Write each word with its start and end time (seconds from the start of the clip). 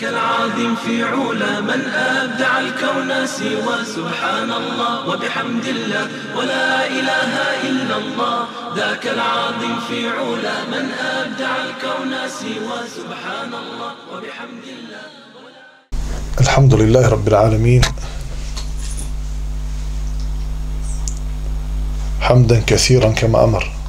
ذاك 0.00 0.12
العظيم 0.12 0.76
في 0.76 1.04
علا 1.04 1.60
من 1.60 1.80
أبدع 1.94 2.58
الكون 2.58 3.26
سوى 3.26 3.84
سبحان 3.84 4.52
الله 4.52 5.08
وبحمد 5.08 5.66
الله 5.66 6.04
ولا 6.36 6.86
إله 6.88 7.32
إلا 7.68 7.96
الله. 7.96 8.36
ذاك 8.76 9.06
العظيم 9.06 9.76
في 9.88 10.08
علا 10.08 10.56
من 10.72 10.84
أبدع 11.16 11.52
الكون 11.68 12.12
سوى 12.28 12.78
سبحان 12.96 13.52
الله 13.52 13.92
وبحمد 14.12 14.66
الله. 14.76 15.04
الحمد 16.40 16.74
لله 16.74 17.08
رب 17.08 17.28
العالمين. 17.28 17.82
حمدا 22.20 22.62
كثيرا 22.66 23.12
كما 23.12 23.44
أمر. 23.44 23.79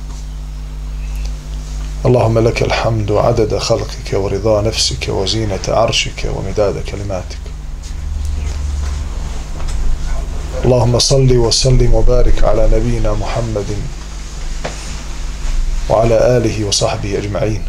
اللهم 2.05 2.39
لك 2.39 2.61
الحمد 2.61 3.11
عدد 3.11 3.57
خلقك 3.57 4.13
ورضا 4.13 4.61
نفسك 4.61 5.09
وزينة 5.09 5.59
عرشك 5.67 6.29
ومداد 6.35 6.83
كلماتك. 6.83 7.37
اللهم 10.65 10.99
صل 10.99 11.37
وسلم 11.37 11.93
وبارك 11.93 12.43
على 12.43 12.69
نبينا 12.73 13.13
محمد 13.13 13.65
وعلى 15.89 16.37
آله 16.37 16.65
وصحبه 16.65 17.17
أجمعين. 17.17 17.63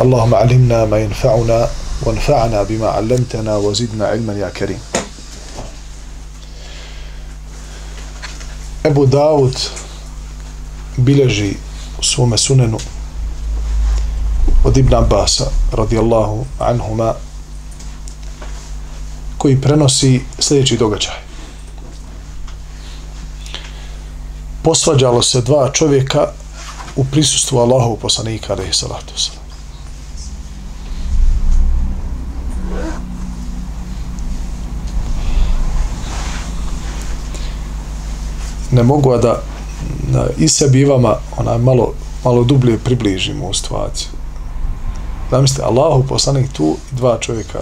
اللهم 0.00 0.34
علمنا 0.34 0.84
ما 0.84 0.98
ينفعنا 0.98 1.68
وانفعنا 2.02 2.62
بما 2.62 2.88
علمتنا 2.88 3.56
وزدنا 3.56 4.06
علما 4.06 4.32
يا 4.32 4.48
كريم. 4.48 4.80
أبو 8.86 9.04
داود 9.04 9.58
bilježi 10.98 11.54
u 11.98 12.02
svome 12.02 12.38
sunenu 12.38 12.78
od 14.64 14.76
Ibn 14.76 14.94
Abbasa 14.94 15.44
radijallahu 15.72 16.44
anhuma 16.58 17.14
koji 19.38 19.60
prenosi 19.60 20.20
sljedeći 20.38 20.76
događaj. 20.76 21.14
Posvađalo 24.62 25.22
se 25.22 25.40
dva 25.40 25.70
čovjeka 25.72 26.26
u 26.96 27.04
prisustvu 27.04 27.58
Allahov 27.58 27.96
poslanika 27.96 28.52
alaihi 28.52 28.72
salatu 28.72 29.14
wasalam. 29.16 29.38
Ne 38.70 38.82
mogu 38.82 39.16
da 39.16 39.42
da 40.12 40.26
i 40.38 40.48
sebi 40.48 40.80
i 40.80 40.84
vama 40.84 41.16
onaj 41.36 41.58
malo, 41.58 41.92
malo 42.24 42.44
dublje 42.44 42.78
približimo 42.78 43.46
u 43.46 43.54
situaciju. 43.54 44.08
Zamislite, 45.30 45.62
Allahu 45.62 46.06
poslanik 46.08 46.52
tu 46.52 46.76
i 46.92 46.94
dva 46.94 47.18
čovjeka 47.20 47.58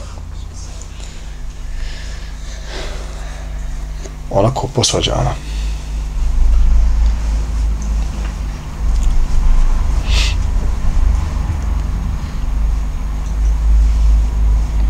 onako 4.31 4.69
posvađana. 4.75 5.31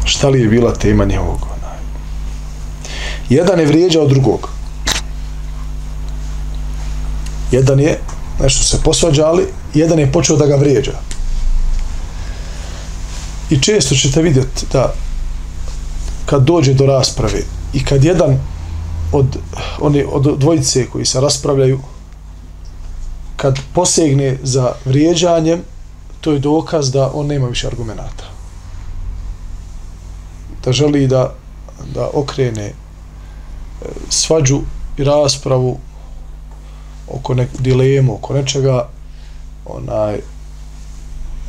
Šta 0.05 0.29
li 0.29 0.41
je 0.41 0.49
bila 0.49 0.75
tema 0.75 1.05
njihovog? 1.05 1.47
Jedan 3.29 3.61
je 3.61 3.67
vrijeđao 3.67 4.07
drugog. 4.07 4.56
Jedan 7.51 7.81
je, 7.81 7.99
nešto 8.41 8.65
se 8.65 8.83
posvađali, 8.83 9.47
jedan 9.75 9.99
je 9.99 10.13
počeo 10.13 10.37
da 10.37 10.47
ga 10.47 10.57
vrijeđa. 10.57 10.93
I 13.51 13.61
često 13.61 13.95
ćete 13.95 14.23
vidjeti 14.23 14.67
da 14.73 14.95
kad 16.27 16.43
dođe 16.43 16.75
do 16.75 16.87
rasprave 16.87 17.43
i 17.73 17.85
kad 17.85 18.05
jedan 18.05 18.39
od, 19.13 19.37
oni, 19.81 20.05
od 20.13 20.39
dvojice 20.39 20.87
koji 20.87 21.05
se 21.05 21.21
raspravljaju, 21.21 21.81
kad 23.37 23.59
posegne 23.75 24.39
za 24.43 24.73
vrijeđanjem, 24.85 25.63
to 26.21 26.33
je 26.33 26.39
dokaz 26.39 26.91
da 26.93 27.11
on 27.15 27.27
nema 27.27 27.47
više 27.47 27.67
argumenta. 27.67 28.25
Da 30.65 30.73
želi 30.73 31.07
da, 31.07 31.35
da 31.95 32.09
okrene 32.13 32.67
e, 32.67 32.73
svađu 34.09 34.61
i 34.97 35.05
raspravu 35.05 35.79
oko 37.09 37.35
nek 37.35 37.49
dilemu, 37.59 38.15
oko 38.15 38.35
nečega, 38.35 38.89
onaj, 39.67 40.21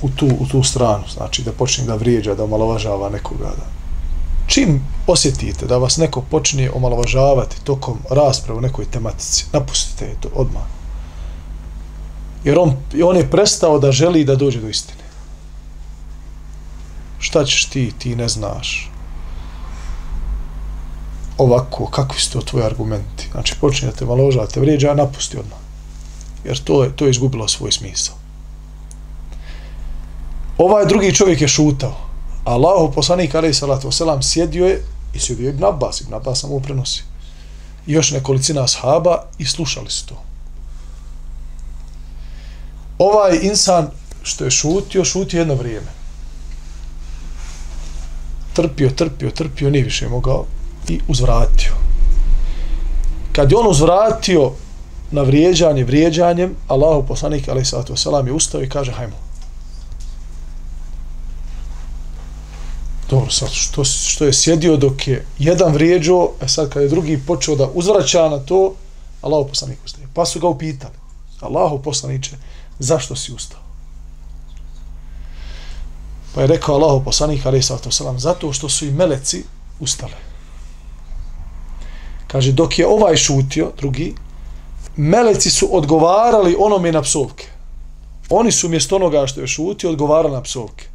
u 0.01 0.09
tu, 0.09 0.27
u 0.39 0.47
tu 0.47 0.63
stranu, 0.63 1.03
znači 1.13 1.43
da 1.43 1.51
počne 1.51 1.85
da 1.85 1.95
vrijeđa, 1.95 2.35
da 2.35 2.43
omalovažava 2.43 3.09
nekoga. 3.09 3.45
Da. 3.45 3.65
Čim 4.47 4.81
osjetite 5.07 5.65
da 5.65 5.77
vas 5.77 5.97
neko 5.97 6.21
počne 6.21 6.71
omalovažavati 6.71 7.63
tokom 7.63 7.97
rasprave 8.09 8.57
u 8.57 8.61
nekoj 8.61 8.85
tematici, 8.85 9.45
napustite 9.53 10.15
to 10.19 10.29
odmah. 10.35 10.63
Jer 12.43 12.59
on, 12.59 12.75
on 13.03 13.17
je 13.17 13.29
prestao 13.29 13.79
da 13.79 13.91
želi 13.91 14.23
da 14.23 14.35
dođe 14.35 14.61
do 14.61 14.69
istine. 14.69 15.03
Šta 17.19 17.45
ćeš 17.45 17.65
ti, 17.65 17.91
ti 17.99 18.15
ne 18.15 18.27
znaš 18.27 18.91
ovako, 21.37 21.85
kakvi 21.85 22.19
su 22.19 22.31
to 22.31 22.41
tvoji 22.41 22.65
argumenti? 22.65 23.29
Znači, 23.31 23.55
počne 23.61 23.87
da 23.87 23.95
te 23.95 24.05
maložava, 24.05 24.47
te 24.47 24.59
vrijeđa, 24.59 24.93
napusti 24.93 25.37
odmah. 25.37 25.59
Jer 26.43 26.63
to 26.63 26.83
je, 26.83 26.95
to 26.95 27.05
je 27.05 27.11
izgubilo 27.11 27.47
svoj 27.47 27.71
smisao. 27.71 28.15
Ovaj 30.57 30.85
drugi 30.85 31.15
čovjek 31.15 31.41
je 31.41 31.47
šutao. 31.47 31.97
Allahu 32.43 32.91
poslanik, 32.91 33.35
ali 33.35 33.53
salatu 33.53 33.87
wasalam, 33.87 34.21
sjedio 34.21 34.65
je 34.65 34.83
i 35.13 35.19
sjedio 35.19 35.45
je 35.45 35.49
Ibn 35.49 35.63
Abbas, 35.63 36.01
Ibn 36.01 36.13
Abbas 36.13 36.39
samo 36.39 36.59
prenosi. 36.59 37.03
I 37.87 37.93
još 37.93 38.11
nekolicina 38.11 38.63
ashaba 38.63 39.23
i 39.37 39.45
slušali 39.45 39.91
su 39.91 40.05
to. 40.05 40.21
Ovaj 42.97 43.39
insan 43.41 43.89
što 44.23 44.45
je 44.45 44.51
šutio, 44.51 45.05
šutio 45.05 45.39
jedno 45.39 45.55
vrijeme. 45.55 45.87
Trpio, 48.53 48.89
trpio, 48.89 49.31
trpio, 49.31 49.69
nije 49.69 49.83
više 49.83 50.09
mogao 50.09 50.45
i 50.89 50.99
uzvratio. 51.07 51.73
Kad 53.31 53.51
je 53.51 53.57
on 53.57 53.67
uzvratio 53.67 54.51
na 55.11 55.21
vrijeđanje 55.21 55.83
vrijeđanjem, 55.83 56.55
Allahu 56.67 57.07
poslanik 57.07 57.49
alejsatu 57.49 57.95
selam 57.95 58.27
je 58.27 58.33
ustao 58.33 58.63
i 58.63 58.69
kaže 58.69 58.91
hajmo. 58.91 59.15
Dobro, 63.09 63.31
sad 63.31 63.49
što, 63.51 63.83
što 63.83 64.25
je 64.25 64.33
sjedio 64.33 64.77
dok 64.77 65.07
je 65.07 65.25
jedan 65.39 65.73
vrijeđao, 65.73 66.31
a 66.41 66.45
e 66.45 66.47
sad 66.47 66.69
kad 66.69 66.83
je 66.83 66.89
drugi 66.89 67.21
počeo 67.27 67.55
da 67.55 67.69
uzvraća 67.73 68.29
na 68.29 68.39
to, 68.39 68.73
Allahu 69.21 69.49
poslanik 69.49 69.77
ustaje. 69.85 70.07
Pa 70.13 70.25
su 70.25 70.39
ga 70.39 70.47
upitali, 70.47 70.93
Allahu 71.39 71.81
poslaniče, 71.81 72.35
zašto 72.79 73.15
si 73.15 73.33
ustao? 73.33 73.59
Pa 76.35 76.41
je 76.41 76.47
rekao 76.47 76.75
Allahu 76.75 77.03
poslanik 77.03 77.45
alaih 77.45 77.65
sallatu 77.65 77.89
zato 78.17 78.53
što 78.53 78.69
su 78.69 78.85
i 78.85 78.91
meleci 78.91 79.43
ustale. 79.79 80.26
Kaže, 82.27 82.51
dok 82.51 82.79
je 82.79 82.87
ovaj 82.87 83.15
šutio, 83.15 83.71
drugi, 83.77 84.15
meleci 84.95 85.49
su 85.49 85.69
odgovarali 85.71 86.55
onome 86.59 86.91
na 86.91 87.01
psovke. 87.01 87.47
Oni 88.29 88.51
su 88.51 88.69
mjesto 88.69 88.95
onoga 88.95 89.27
što 89.27 89.41
je 89.41 89.47
šutio 89.47 89.89
odgovarali 89.89 90.33
na 90.33 90.41
psovke. 90.41 90.85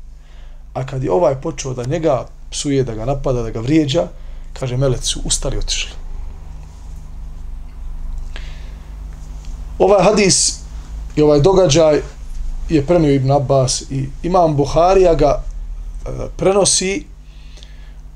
A 0.75 0.87
kad 0.87 1.05
je 1.05 1.13
ovaj 1.13 1.35
počeo 1.35 1.75
da 1.75 1.85
njega 1.85 2.27
psuje, 2.51 2.85
da 2.85 2.95
ga 2.95 3.05
napada, 3.05 3.43
da 3.43 3.51
ga 3.51 3.61
vrijeđa, 3.61 4.07
kaže, 4.53 4.77
meleci 4.77 5.07
su 5.07 5.21
ustali 5.25 5.57
i 5.57 5.59
otišli. 5.59 5.91
Ovaj 9.79 10.05
hadis 10.05 10.59
i 11.17 11.23
ovaj 11.23 11.41
događaj 11.41 12.01
je 12.69 12.87
prenio 12.87 13.15
Ibn 13.15 13.31
Abbas 13.31 13.83
i 13.91 14.09
imam 14.23 14.57
Buharija 14.57 15.15
ga 15.15 15.43
e, 15.43 16.11
prenosi 16.37 17.07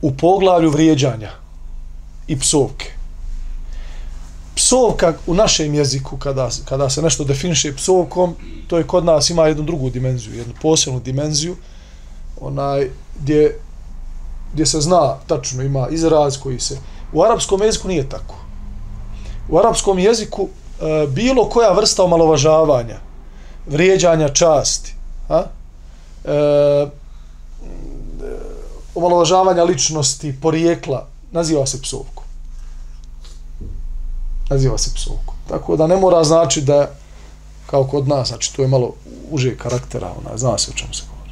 u 0.02 0.12
poglavlju 0.12 0.70
vrijeđanja 0.70 1.30
i 2.28 2.38
psovke 2.38 2.95
psovka 4.66 5.14
u 5.26 5.34
našem 5.34 5.74
jeziku 5.74 6.16
kada, 6.16 6.48
kada 6.64 6.90
se 6.90 7.02
nešto 7.02 7.24
definiše 7.24 7.76
psovkom 7.76 8.34
to 8.68 8.78
je 8.78 8.86
kod 8.86 9.04
nas 9.04 9.30
ima 9.30 9.46
jednu 9.46 9.62
drugu 9.62 9.90
dimenziju 9.90 10.34
jednu 10.34 10.54
posebnu 10.62 11.00
dimenziju 11.00 11.56
onaj 12.40 12.90
gdje, 13.20 13.58
gdje 14.52 14.66
se 14.66 14.80
zna 14.80 15.16
tačno 15.26 15.62
ima 15.62 15.88
izraz 15.90 16.38
koji 16.38 16.60
se 16.60 16.78
u 17.12 17.22
arapskom 17.22 17.62
jeziku 17.62 17.88
nije 17.88 18.08
tako 18.08 18.34
u 19.48 19.58
arapskom 19.58 19.98
jeziku 19.98 20.48
e, 20.48 21.06
bilo 21.06 21.48
koja 21.48 21.72
vrsta 21.72 22.04
omalovažavanja 22.04 22.98
vrijeđanja 23.66 24.28
časti 24.28 24.94
a? 25.28 25.42
E, 26.24 26.86
omalovažavanja 28.94 29.64
ličnosti, 29.64 30.34
porijekla, 30.42 31.06
naziva 31.32 31.66
se 31.66 31.82
psovka. 31.82 32.15
Naziva 34.48 34.78
se 34.78 34.90
psovku. 34.94 35.34
Tako 35.48 35.76
da 35.76 35.86
ne 35.86 35.96
mora 35.96 36.24
znači 36.24 36.60
da 36.60 36.90
kao 37.66 37.84
kod 37.84 38.08
nas, 38.08 38.28
znači 38.28 38.56
to 38.56 38.62
je 38.62 38.68
malo 38.68 38.92
uže 39.30 39.56
karaktera, 39.56 40.12
ona, 40.20 40.36
zna 40.38 40.58
se 40.58 40.70
o 40.70 40.74
čemu 40.74 40.94
se 40.94 41.02
govori. 41.10 41.30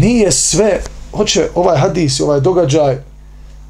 Nije 0.00 0.32
sve, 0.32 0.82
hoće 1.16 1.48
ovaj 1.54 1.78
hadis, 1.78 2.18
i 2.18 2.22
ovaj 2.22 2.40
događaj, 2.40 2.98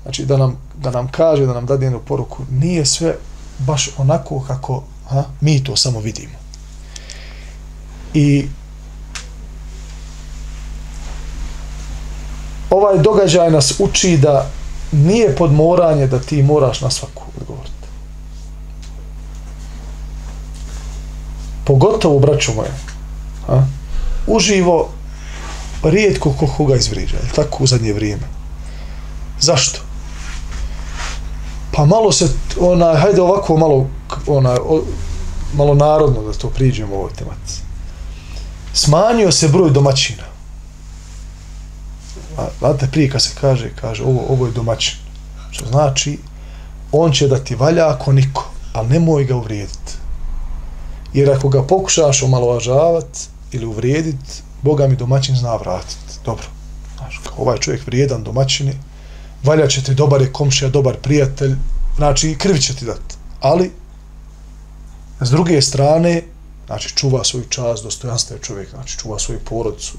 znači 0.03 0.25
da 0.25 0.37
nam, 0.37 0.59
da 0.77 0.91
nam 0.91 1.09
kaže, 1.09 1.47
da 1.47 1.55
nam 1.55 1.67
dade 1.67 1.87
jednu 1.87 2.01
poruku, 2.01 2.43
nije 2.51 2.87
sve 2.87 3.17
baš 3.59 3.91
onako 3.99 4.45
kako 4.49 4.83
ha, 5.09 5.25
mi 5.41 5.65
to 5.65 5.77
samo 5.77 6.01
vidimo. 6.01 6.35
I 8.15 8.49
ovaj 12.71 12.99
događaj 12.99 13.51
nas 13.51 13.81
uči 13.81 14.17
da 14.17 14.51
nije 14.93 15.37
podmoranje 15.37 16.07
da 16.07 16.19
ti 16.19 16.43
moraš 16.43 16.81
na 16.81 16.91
svaku 16.91 17.23
odgovoriti. 17.41 17.75
Pogotovo, 21.65 22.19
braćo 22.19 22.53
moje, 22.55 22.71
a, 23.49 23.63
uživo 24.27 24.89
rijetko 25.83 26.33
ko 26.33 26.47
koga 26.47 26.77
izvriđa, 26.77 27.17
tako 27.37 27.65
u 27.65 27.67
zadnje 27.67 27.93
vrijeme. 27.93 28.23
Zašto? 29.41 29.81
Pa 31.73 31.85
malo 31.85 32.13
se, 32.13 32.29
ona, 32.61 32.97
hajde 32.97 33.23
ovako 33.23 33.57
malo, 33.57 33.87
ona, 34.27 34.51
o, 34.51 34.83
malo 35.55 35.75
narodno 35.75 36.23
da 36.23 36.33
to 36.33 36.49
priđemo 36.49 36.95
u 36.95 36.99
ovoj 36.99 37.13
tematici. 37.13 37.61
Smanjio 38.73 39.33
se 39.33 39.49
broj 39.49 39.71
domaćina. 39.71 40.30
A, 42.41 42.49
znate, 42.59 42.89
prije 42.93 43.11
kad 43.11 43.23
se 43.23 43.31
kaže, 43.41 43.71
kaže, 43.81 44.03
ovo, 44.03 44.25
ovo 44.29 44.47
je 44.47 44.53
domaćin. 44.53 44.97
Što 45.51 45.67
znači, 45.67 46.19
on 46.93 47.13
će 47.13 47.29
da 47.29 47.39
ti 47.39 47.55
valja 47.55 47.89
ako 47.89 48.13
niko, 48.13 48.51
ali 48.73 48.89
nemoj 48.89 49.25
ga 49.25 49.37
uvrijediti. 49.37 49.93
Jer 51.13 51.31
ako 51.31 51.49
ga 51.49 51.63
pokušaš 51.63 52.23
omalovažavati 52.23 53.21
ili 53.53 53.67
uvrijediti, 53.67 54.43
Boga 54.63 54.87
mi 54.87 54.97
domaćin 54.97 55.37
zna 55.37 55.57
vratiti. 55.57 56.21
Dobro. 56.25 56.45
Znaš, 56.97 57.21
ovaj 57.37 57.59
čovjek 57.59 57.87
vrijedan 57.87 58.25
domaćini, 58.25 58.73
valja 59.45 59.67
će 59.67 59.83
ti 59.83 59.95
dobar 59.95 60.21
je 60.21 60.33
komšija, 60.33 60.71
dobar 60.71 60.97
prijatelj, 60.97 61.55
znači 61.97 62.37
krvi 62.39 62.61
će 62.61 62.75
ti 62.75 62.85
dati. 62.85 63.15
Ali, 63.41 63.71
s 65.21 65.31
druge 65.31 65.63
strane, 65.63 66.23
znači 66.67 66.97
čuva 66.97 67.25
svoju 67.25 67.45
čast, 67.45 67.85
dostojanstvo 67.85 68.37
je 68.37 68.43
čovjek, 68.43 68.71
znači 68.71 68.99
čuva 68.99 69.19
svoju 69.19 69.41
porodicu, 69.45 69.93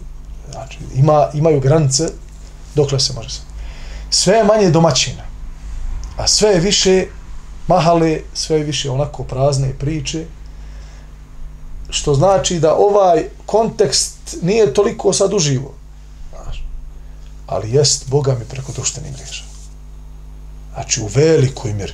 znači 0.52 0.78
ima, 0.96 1.28
imaju 1.34 1.60
granice 1.60 2.10
dokle 2.76 3.00
se 3.00 3.14
može 3.14 3.30
se. 3.30 3.42
Sve 4.10 4.36
je 4.36 4.44
manje 4.44 4.70
domaćina, 4.70 5.24
a 6.18 6.28
sve 6.28 6.50
je 6.50 6.60
više 6.60 7.06
mahale, 7.68 8.20
sve 8.34 8.58
je 8.58 8.64
više 8.64 8.90
onako 8.90 9.24
prazne 9.24 9.74
priče, 9.74 10.26
što 11.90 12.14
znači 12.14 12.60
da 12.60 12.76
ovaj 12.76 13.24
kontekst 13.46 14.38
nije 14.42 14.74
toliko 14.74 15.14
sad 15.14 15.34
uživo. 15.34 15.74
Znaš. 16.30 16.64
Ali 17.48 17.72
jest 17.72 18.10
Boga 18.10 18.36
mi 18.40 18.46
preko 18.46 18.72
društvenih 18.72 19.12
mreža. 19.12 19.44
Znači 20.74 21.02
u 21.02 21.08
velikoj 21.16 21.74
mjeri. 21.74 21.94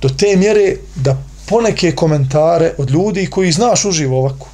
Do 0.00 0.08
te 0.08 0.36
mjere 0.36 0.76
da 0.94 1.16
poneke 1.48 1.94
komentare 1.94 2.74
od 2.78 2.90
ljudi 2.90 3.30
koji 3.30 3.52
znaš 3.52 3.84
uživo 3.84 4.18
ovako, 4.18 4.46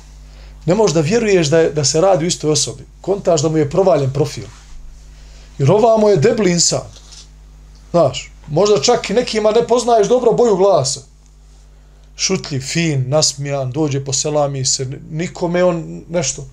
ne 0.67 0.75
možeš 0.75 0.95
da 0.95 1.01
vjeruješ 1.01 1.47
da, 1.47 1.59
je, 1.59 1.71
da 1.71 1.85
se 1.85 2.01
radi 2.01 2.25
u 2.25 2.29
istoj 2.29 2.51
osobi. 2.51 2.85
Kontaš 3.01 3.43
da 3.43 3.49
mu 3.49 3.57
je 3.57 3.71
provaljen 3.71 4.13
profil. 4.13 4.45
Jer 5.59 5.71
ovamo 5.71 6.09
je 6.09 6.17
debli 6.17 6.51
insan. 6.51 6.89
Znaš, 7.91 8.33
možda 8.49 8.81
čak 8.83 9.11
i 9.11 9.15
nekima 9.15 9.51
ne 9.51 9.67
poznaješ 9.67 10.09
dobro 10.09 10.33
boju 10.33 10.57
glasa 10.57 11.01
šutljiv, 12.17 12.61
fin, 12.61 13.05
nasmijan, 13.09 13.71
dođe 13.71 14.05
po 14.05 14.13
selami 14.13 14.65
se, 14.65 14.87
nikome 15.11 15.65
on 15.65 16.05
nešto. 16.09 16.47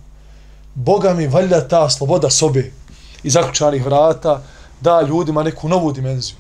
Boga 0.76 1.14
mi 1.14 1.28
valja 1.28 1.68
ta 1.68 1.90
sloboda 1.90 2.30
sobe 2.30 2.72
i 3.24 3.30
zaključanih 3.30 3.86
vrata 3.86 4.44
da 4.82 5.02
ljudima 5.02 5.44
neku 5.44 5.70
novu 5.70 5.92
dimenziju. 5.92 6.36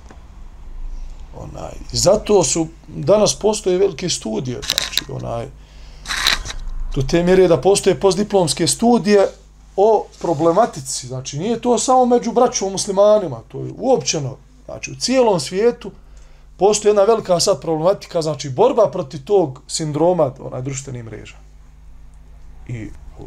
Onaj. 1.38 1.72
Zato 1.92 2.44
su, 2.44 2.68
danas 2.88 3.36
postoje 3.36 3.78
velike 3.78 4.10
studije, 4.10 4.62
znači, 4.70 5.12
onaj, 5.12 5.48
tu 6.92 7.08
te 7.08 7.24
mjere 7.24 7.48
da 7.48 7.62
postoje 7.62 8.00
postdiplomske 8.00 8.68
studije 8.68 9.28
o 9.76 10.06
problematici, 10.20 11.08
znači 11.08 11.40
nije 11.40 11.62
to 11.62 11.78
samo 11.78 12.06
među 12.06 12.32
braćom 12.32 12.72
muslimanima, 12.72 13.40
to 13.48 13.60
je 13.60 13.74
uopćeno, 13.78 14.38
znači 14.66 14.92
u 14.92 14.96
cijelom 14.96 15.40
svijetu, 15.40 15.92
postoji 16.58 16.90
jedna 16.90 17.04
velika 17.04 17.40
sad 17.40 17.62
problematika, 17.62 18.22
znači 18.22 18.50
borba 18.50 18.90
protiv 18.92 19.24
tog 19.24 19.62
sindroma 19.68 20.32
onaj 20.40 20.62
društvenih 20.62 21.04
mreža. 21.04 21.36
I 22.68 22.88
u, 23.20 23.26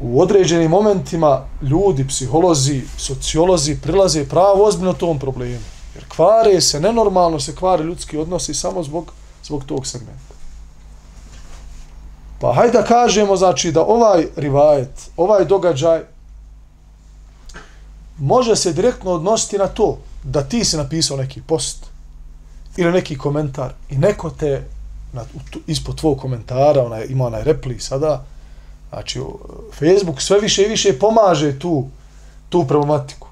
u 0.00 0.20
određenim 0.20 0.70
momentima 0.70 1.44
ljudi, 1.62 2.08
psiholozi, 2.08 2.82
sociolozi 2.98 3.80
prilaze 3.80 4.28
pravo 4.28 4.64
ozbiljno 4.64 4.92
tom 4.92 5.18
problemu. 5.18 5.64
Jer 5.94 6.04
kvare 6.16 6.60
se, 6.60 6.80
nenormalno 6.80 7.40
se 7.40 7.56
kvare 7.56 7.84
ljudski 7.84 8.18
odnosi 8.18 8.54
samo 8.54 8.82
zbog, 8.82 9.12
zbog 9.44 9.64
tog 9.64 9.86
segmenta. 9.86 10.25
Pa 12.40 12.52
hajde 12.52 12.78
da 12.78 12.84
kažemo, 12.84 13.36
znači, 13.36 13.72
da 13.72 13.82
ovaj 13.82 14.26
rivajet, 14.36 15.10
ovaj 15.16 15.44
događaj 15.44 16.00
može 18.18 18.56
se 18.56 18.72
direktno 18.72 19.10
odnositi 19.10 19.58
na 19.58 19.66
to 19.66 19.98
da 20.24 20.42
ti 20.42 20.64
si 20.64 20.76
napisao 20.76 21.16
neki 21.16 21.42
post 21.42 21.86
ili 22.76 22.92
neki 22.92 23.18
komentar 23.18 23.72
i 23.90 23.98
neko 23.98 24.30
te 24.30 24.62
na, 25.12 25.24
ispod 25.66 25.96
tvojeg 25.96 26.18
komentara, 26.18 26.84
onaj, 26.84 27.06
ima 27.08 27.26
onaj 27.26 27.44
repli 27.44 27.80
sada, 27.80 28.24
znači 28.88 29.20
Facebook 29.78 30.22
sve 30.22 30.40
više 30.40 30.62
i 30.62 30.68
više 30.68 30.98
pomaže 30.98 31.58
tu, 31.58 31.88
tu 32.48 32.64
problematiku. 32.64 33.28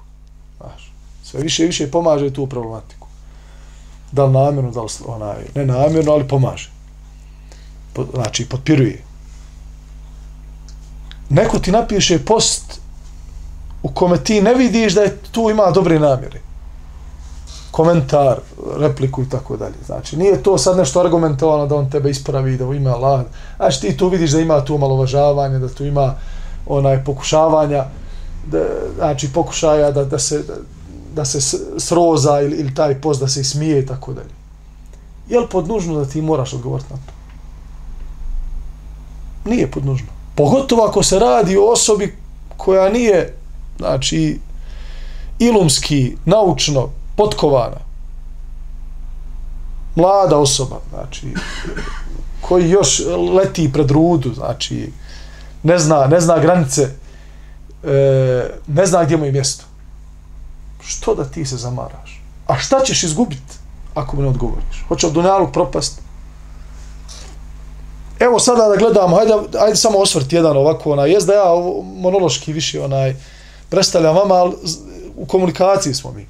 Znaš, 0.57 0.91
sve 1.23 1.41
više 1.41 1.63
i 1.63 1.67
više 1.67 1.91
pomaže 1.91 2.33
tu 2.33 2.47
problematiku. 2.47 3.07
Da 4.11 4.25
li 4.25 4.33
namjerno, 4.33 4.71
da 4.71 4.81
li 4.81 4.89
onaj, 5.05 5.35
ne 5.55 5.65
namjerno, 5.65 6.11
ali 6.11 6.27
pomaže. 6.27 6.74
Znači, 8.13 8.45
potpiruje. 8.49 9.03
Neko 11.29 11.59
ti 11.59 11.71
napiše 11.71 12.25
post 12.25 12.79
u 13.83 13.89
kome 13.89 14.17
ti 14.17 14.41
ne 14.41 14.53
vidiš 14.53 14.93
da 14.93 15.01
je 15.01 15.17
tu 15.31 15.49
ima 15.49 15.71
dobre 15.71 15.99
namjere 15.99 16.45
komentar, 17.75 18.39
repliku 18.77 19.21
i 19.21 19.29
tako 19.29 19.57
dalje. 19.57 19.75
Znači, 19.85 20.17
nije 20.17 20.43
to 20.43 20.57
sad 20.57 20.77
nešto 20.77 20.99
argumentovano 20.99 21.67
da 21.67 21.75
on 21.75 21.89
tebe 21.89 22.09
ispravi, 22.09 22.57
da 22.57 22.65
ima 22.65 22.89
Allah. 22.89 23.25
Znači, 23.57 23.81
ti 23.81 23.97
tu 23.97 24.07
vidiš 24.07 24.31
da 24.31 24.39
ima 24.39 24.61
tu 24.65 24.77
malovažavanje, 24.77 25.59
da 25.59 25.67
tu 25.67 25.83
ima 25.85 26.13
onaj 26.65 27.03
pokušavanja, 27.03 27.83
da, 28.47 28.63
znači, 28.95 29.33
pokušaja 29.33 29.91
da, 29.91 30.05
da 30.05 30.19
se 30.19 30.43
da, 30.43 30.53
da 31.15 31.25
se 31.25 31.41
sroza 31.77 32.41
ili, 32.41 32.57
ili 32.57 32.75
taj 32.75 33.01
post 33.01 33.19
da 33.19 33.27
se 33.27 33.43
smije 33.43 33.79
i 33.79 33.85
tako 33.85 34.13
dalje. 34.13 34.33
Je 35.29 35.39
li 35.39 35.47
podnužno 35.51 35.99
da 35.99 36.05
ti 36.05 36.21
moraš 36.21 36.53
odgovoriti 36.53 36.93
na 36.93 36.99
to? 37.07 37.14
Nije 39.45 39.71
podnužno. 39.71 40.07
Pogotovo 40.35 40.83
ako 40.83 41.03
se 41.03 41.19
radi 41.19 41.57
o 41.57 41.71
osobi 41.71 42.17
koja 42.57 42.89
nije, 42.89 43.33
znači, 43.77 44.39
ilumski, 45.39 46.17
naučno, 46.25 46.89
potkovana. 47.15 47.77
Mlada 49.95 50.37
osoba, 50.37 50.79
znači, 50.89 51.33
koji 52.41 52.69
još 52.69 53.01
leti 53.35 53.71
pred 53.73 53.91
rudu, 53.91 54.33
znači, 54.33 54.91
ne 55.63 55.79
zna, 55.79 56.07
ne 56.07 56.21
zna 56.21 56.39
granice, 56.39 56.81
e, 57.83 58.49
ne 58.67 58.85
zna 58.85 59.03
gdje 59.03 59.17
mu 59.17 59.25
je 59.25 59.31
mjesto. 59.31 59.65
Što 60.83 61.15
da 61.15 61.25
ti 61.25 61.45
se 61.45 61.57
zamaraš? 61.57 62.21
A 62.47 62.57
šta 62.57 62.79
ćeš 62.85 63.03
izgubiti 63.03 63.53
ako 63.95 64.15
mu 64.15 64.21
ne 64.21 64.27
odgovoriš? 64.27 64.85
Hoće 64.87 65.07
od 65.07 65.13
Dunjaluk 65.13 65.53
propast? 65.53 66.01
Evo 68.19 68.39
sada 68.39 68.67
da 68.67 68.75
gledamo, 68.75 69.15
hajde, 69.15 69.33
hajde 69.59 69.75
samo 69.75 69.99
osvrt 69.99 70.33
jedan 70.33 70.57
ovako, 70.57 70.91
onaj, 70.91 71.11
jest 71.11 71.27
da 71.27 71.33
ja 71.33 71.45
monološki 71.83 72.53
više 72.53 72.81
onaj, 72.81 73.15
predstavljam 73.69 74.15
vama, 74.15 74.35
ali 74.35 74.53
u 75.15 75.25
komunikaciji 75.25 75.93
smo 75.93 76.11
mi. 76.11 76.27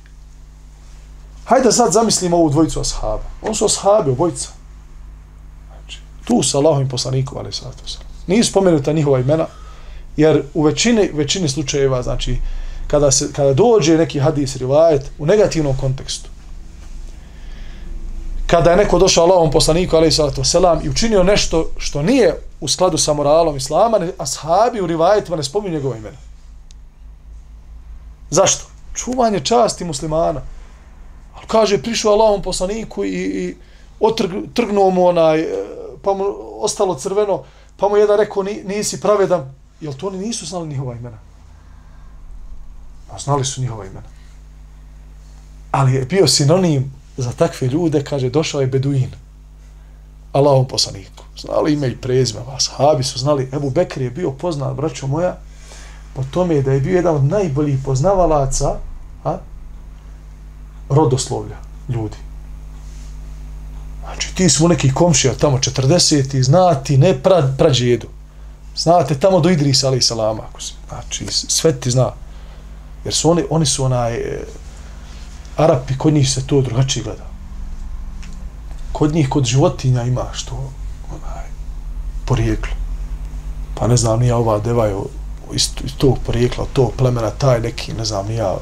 Hajde 1.45 1.71
sad 1.71 1.91
zamislimo 1.91 2.37
ovu 2.37 2.49
dvojicu 2.49 2.79
ashaba. 2.79 3.23
On 3.41 3.55
su 3.55 3.65
ashabi, 3.65 4.11
obojica. 4.11 4.49
Znači, 5.67 5.99
tu 6.25 6.43
sa 6.43 6.57
Allahovim 6.57 6.89
poslanikom, 6.89 7.37
ali 7.37 7.53
sad 7.53 7.81
to 7.81 7.87
sam. 7.87 8.01
Nije 8.27 8.43
spomenuta 8.43 8.93
njihova 8.93 9.19
imena, 9.19 9.45
jer 10.17 10.43
u 10.53 10.63
većini, 10.63 11.09
većini 11.13 11.49
slučajeva, 11.49 12.01
znači, 12.01 12.37
kada, 12.87 13.11
se, 13.11 13.33
kada 13.33 13.53
dođe 13.53 13.97
neki 13.97 14.19
hadis 14.19 14.55
rivajet 14.55 15.11
u 15.19 15.25
negativnom 15.25 15.77
kontekstu, 15.77 16.29
kada 18.47 18.71
je 18.71 18.77
neko 18.77 18.99
došao 18.99 19.23
Allahom 19.23 19.51
poslaniku, 19.51 19.95
alaih 19.95 20.13
salatu 20.13 20.41
wasalam, 20.41 20.85
i 20.85 20.89
učinio 20.89 21.23
nešto 21.23 21.69
što 21.77 22.01
nije 22.01 22.35
u 22.61 22.67
skladu 22.67 22.97
sa 22.97 23.13
moralom 23.13 23.57
Islama, 23.57 23.99
ne, 23.99 24.11
ashabi 24.17 24.81
u 24.81 24.87
rivajetima 24.87 25.37
ne 25.37 25.43
spominju 25.43 25.73
njegova 25.73 25.97
imena. 25.97 26.17
Zašto? 28.29 28.65
Čuvanje 28.93 29.39
časti 29.39 29.85
muslimana. 29.85 30.41
Ali 31.35 31.47
kaže, 31.47 31.81
prišao 31.81 32.13
Allahom 32.13 32.41
poslaniku 32.41 33.05
i, 33.05 33.09
i 33.09 33.55
otrgnuo 33.99 34.89
mu 34.89 35.07
onaj, 35.07 35.39
e, 35.39 35.47
pa 36.01 36.13
mu 36.13 36.23
ostalo 36.59 36.95
crveno, 36.95 37.43
pa 37.77 37.89
mu 37.89 37.97
jedan 37.97 38.17
rekao, 38.17 38.43
nisi 38.43 39.01
pravedan. 39.01 39.53
Jel 39.81 39.93
to 39.93 40.07
oni 40.07 40.17
nisu 40.17 40.45
znali 40.45 40.67
njihova 40.67 40.95
imena? 40.95 41.17
Pa 43.11 43.17
znali 43.17 43.45
su 43.45 43.61
njihova 43.61 43.85
imena. 43.85 44.07
Ali 45.71 45.93
je 45.93 46.05
bio 46.05 46.27
sinonim 46.27 46.94
za 47.17 47.31
takve 47.31 47.67
ljude, 47.67 48.03
kaže, 48.03 48.29
došao 48.29 48.61
je 48.61 48.67
Beduin. 48.67 49.11
Allahom 50.31 50.67
poslaniku. 50.67 51.23
Znali 51.37 51.73
ime 51.73 51.87
i 51.87 51.97
prezime 51.97 52.41
vas. 52.47 52.71
Habi 52.77 53.03
su 53.03 53.19
znali, 53.19 53.49
Ebu 53.53 53.69
Bekr 53.69 54.01
je 54.01 54.09
bio 54.09 54.31
poznat, 54.31 54.75
braćo 54.75 55.07
moja, 55.07 55.37
po 56.13 56.23
tome 56.31 56.61
da 56.61 56.71
je 56.71 56.79
bio 56.79 56.95
jedan 56.95 57.15
od 57.15 57.23
najboljih 57.23 57.79
poznavalaca 57.85 58.77
a, 59.23 59.37
rodoslovlja 60.89 61.57
ljudi. 61.89 62.17
Znači, 64.03 64.35
ti 64.35 64.49
smo 64.49 64.67
neki 64.67 64.93
komšija 64.93 65.33
tamo 65.33 65.57
40 65.57 66.37
i 66.37 66.43
znati 66.43 66.97
ne 66.97 67.23
pra, 67.23 67.53
prađedu. 67.57 68.07
Znate, 68.77 69.19
tamo 69.19 69.39
do 69.39 69.49
Idrisa, 69.49 69.87
ali 69.87 69.97
i 69.97 70.01
salama. 70.01 70.43
Znači, 70.89 71.25
sve 71.31 71.79
ti 71.79 71.91
zna. 71.91 72.11
Jer 73.05 73.13
su 73.13 73.31
oni, 73.31 73.43
oni 73.49 73.65
su 73.65 73.83
onaj, 73.83 74.15
e, 74.15 74.43
Arapi, 75.57 75.97
kod 75.97 76.13
njih 76.13 76.31
se 76.31 76.47
to 76.47 76.61
drugačije 76.61 77.03
gleda. 77.03 77.25
Kod 78.91 79.13
njih, 79.13 79.29
kod 79.29 79.45
životinja 79.45 80.03
ima 80.03 80.25
što, 80.33 80.71
onaj, 81.09 81.45
porijeklo. 82.25 82.73
Pa 83.75 83.87
ne 83.87 83.97
znam, 83.97 84.19
nija 84.19 84.37
ova 84.37 84.59
deva 84.59 84.85
je 84.85 84.95
iz, 85.53 85.69
iz 85.83 85.91
tog 85.97 86.17
porijekla, 86.25 86.65
tog 86.73 86.91
plemena, 86.97 87.29
taj 87.29 87.59
neki, 87.59 87.93
ne 87.93 88.05
znam, 88.05 88.27
nija, 88.27 88.55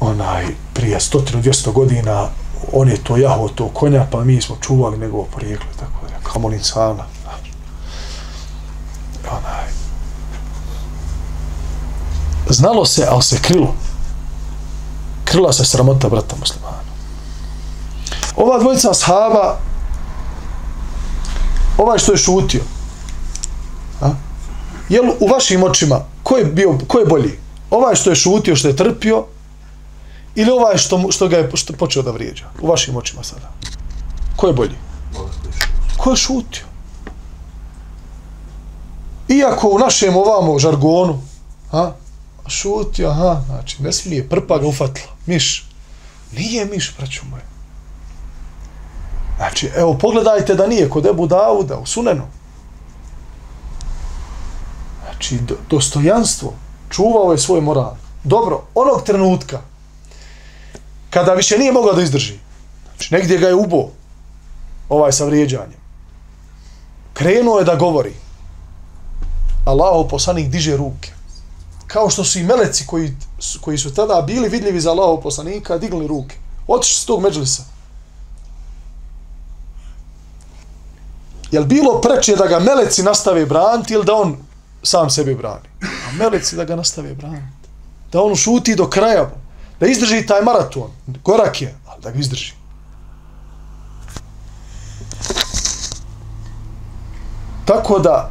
onaj, 0.00 0.46
prije 0.74 1.00
stotinu, 1.00 1.40
dvjesto 1.40 1.72
godina, 1.72 2.28
on 2.72 2.88
je 2.88 3.04
to 3.04 3.16
jaho, 3.16 3.48
to 3.48 3.68
konja, 3.68 4.06
pa 4.10 4.24
mi 4.24 4.42
smo 4.42 4.56
čuvali 4.60 4.98
njegovo 4.98 5.28
porijeklo, 5.32 5.68
tako 5.80 6.06
da, 6.06 6.30
kamolin 6.30 6.62
sana. 6.62 7.04
Onaj. 9.30 9.68
Znalo 12.48 12.84
se, 12.84 13.06
ali 13.10 13.22
se 13.22 13.38
krilo 13.42 13.74
krila 15.30 15.52
se 15.52 15.64
sramota 15.64 16.08
brata 16.08 16.36
muslimana. 16.40 16.82
Ova 18.36 18.58
dvojica 18.58 18.90
ashaba, 18.90 19.58
ovaj 21.78 21.98
što 21.98 22.12
je 22.12 22.18
šutio, 22.18 22.62
a? 24.00 24.10
jel 24.88 25.04
u 25.20 25.28
vašim 25.28 25.62
očima, 25.62 26.00
ko 26.22 26.36
je, 26.36 26.44
bio, 26.44 26.78
ko 26.86 26.98
je 26.98 27.06
bolji? 27.06 27.38
Ovaj 27.70 27.94
što 27.94 28.10
je 28.10 28.16
šutio, 28.16 28.56
što 28.56 28.68
je 28.68 28.76
trpio, 28.76 29.24
ili 30.34 30.50
ovaj 30.50 30.78
što, 30.78 31.06
što 31.10 31.28
ga 31.28 31.36
je 31.36 31.50
što 31.54 31.72
počeo 31.72 32.02
da 32.02 32.10
vrijeđa? 32.10 32.44
U 32.62 32.66
vašim 32.66 32.96
očima 32.96 33.22
sada. 33.22 33.52
Ko 34.36 34.46
je 34.46 34.52
bolji? 34.52 34.76
Ko 35.96 36.10
je 36.10 36.16
šutio? 36.16 36.64
Iako 39.28 39.68
u 39.68 39.78
našem 39.78 40.16
ovamo 40.16 40.58
žargonu, 40.58 41.22
a, 41.72 41.92
šutio, 42.46 43.08
aha, 43.08 43.42
znači, 43.46 43.82
ne 43.82 43.92
smije, 43.92 44.28
prpa 44.28 44.58
ga 44.58 44.66
ufatila, 44.66 45.12
miš. 45.30 45.66
Nije 46.32 46.64
miš, 46.64 46.94
braću 46.98 47.22
moje. 47.30 47.42
Znači, 49.36 49.70
evo, 49.76 49.94
pogledajte 49.98 50.54
da 50.54 50.66
nije 50.66 50.90
kod 50.90 51.06
Ebu 51.06 51.26
Dauda, 51.26 51.78
u 51.78 51.86
Sunenu. 51.86 52.26
Znači, 55.04 55.38
do, 55.38 55.56
dostojanstvo, 55.70 56.52
čuvao 56.90 57.32
je 57.32 57.38
svoj 57.38 57.60
moral. 57.60 57.94
Dobro, 58.24 58.62
onog 58.74 59.02
trenutka, 59.06 59.60
kada 61.10 61.34
više 61.34 61.58
nije 61.58 61.72
mogao 61.72 61.92
da 61.92 62.02
izdrži, 62.02 62.38
znači, 62.88 63.14
negdje 63.14 63.38
ga 63.38 63.48
je 63.48 63.54
ubo, 63.54 63.88
ovaj 64.88 65.12
sa 65.12 65.24
vrijeđanjem, 65.24 65.80
krenuo 67.12 67.58
je 67.58 67.64
da 67.64 67.76
govori, 67.76 68.12
Allaho 69.64 70.08
poslanik 70.08 70.48
diže 70.48 70.76
ruke 70.76 71.12
kao 71.92 72.10
što 72.10 72.24
su 72.24 72.38
i 72.38 72.42
meleci 72.42 72.86
koji, 72.86 73.16
koji 73.60 73.78
su 73.78 73.94
tada 73.94 74.22
bili 74.22 74.48
vidljivi 74.48 74.80
za 74.80 74.90
Allahov 74.90 75.20
poslanika, 75.20 75.78
digli 75.78 76.06
ruke. 76.06 76.36
Otišli 76.66 77.02
s 77.02 77.04
tog 77.04 77.22
međlisa. 77.22 77.62
Jel 81.50 81.64
bilo 81.64 82.00
preče 82.00 82.36
da 82.36 82.46
ga 82.46 82.58
meleci 82.58 83.02
nastave 83.02 83.46
braniti 83.46 83.94
ili 83.94 84.04
da 84.04 84.14
on 84.14 84.36
sam 84.82 85.10
sebi 85.10 85.34
brani? 85.34 85.68
A 85.82 86.12
meleci 86.18 86.56
da 86.56 86.64
ga 86.64 86.76
nastave 86.76 87.14
braniti. 87.14 87.68
Da 88.12 88.22
on 88.22 88.36
šuti 88.36 88.76
do 88.76 88.88
kraja. 88.90 89.30
Da 89.80 89.86
izdrži 89.86 90.26
taj 90.26 90.42
maraton. 90.42 90.90
Korak 91.22 91.62
je, 91.62 91.74
ali 91.86 92.02
da 92.02 92.10
ga 92.10 92.18
izdrži. 92.18 92.52
Tako 97.64 97.98
da, 97.98 98.30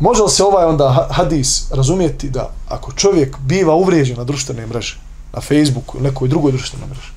Može 0.00 0.22
li 0.22 0.30
se 0.30 0.44
ovaj 0.44 0.64
onda 0.64 1.08
hadis 1.10 1.70
razumijeti 1.70 2.30
da 2.30 2.50
ako 2.68 2.92
čovjek 2.92 3.36
biva 3.38 3.74
uvrijeđen 3.74 4.16
na 4.16 4.24
društvene 4.24 4.66
mreže, 4.66 4.98
na 5.32 5.40
Facebooku 5.40 5.98
ili 5.98 6.08
nekoj 6.08 6.28
drugoj 6.28 6.52
društvenoj 6.52 6.88
mreži, 6.88 7.10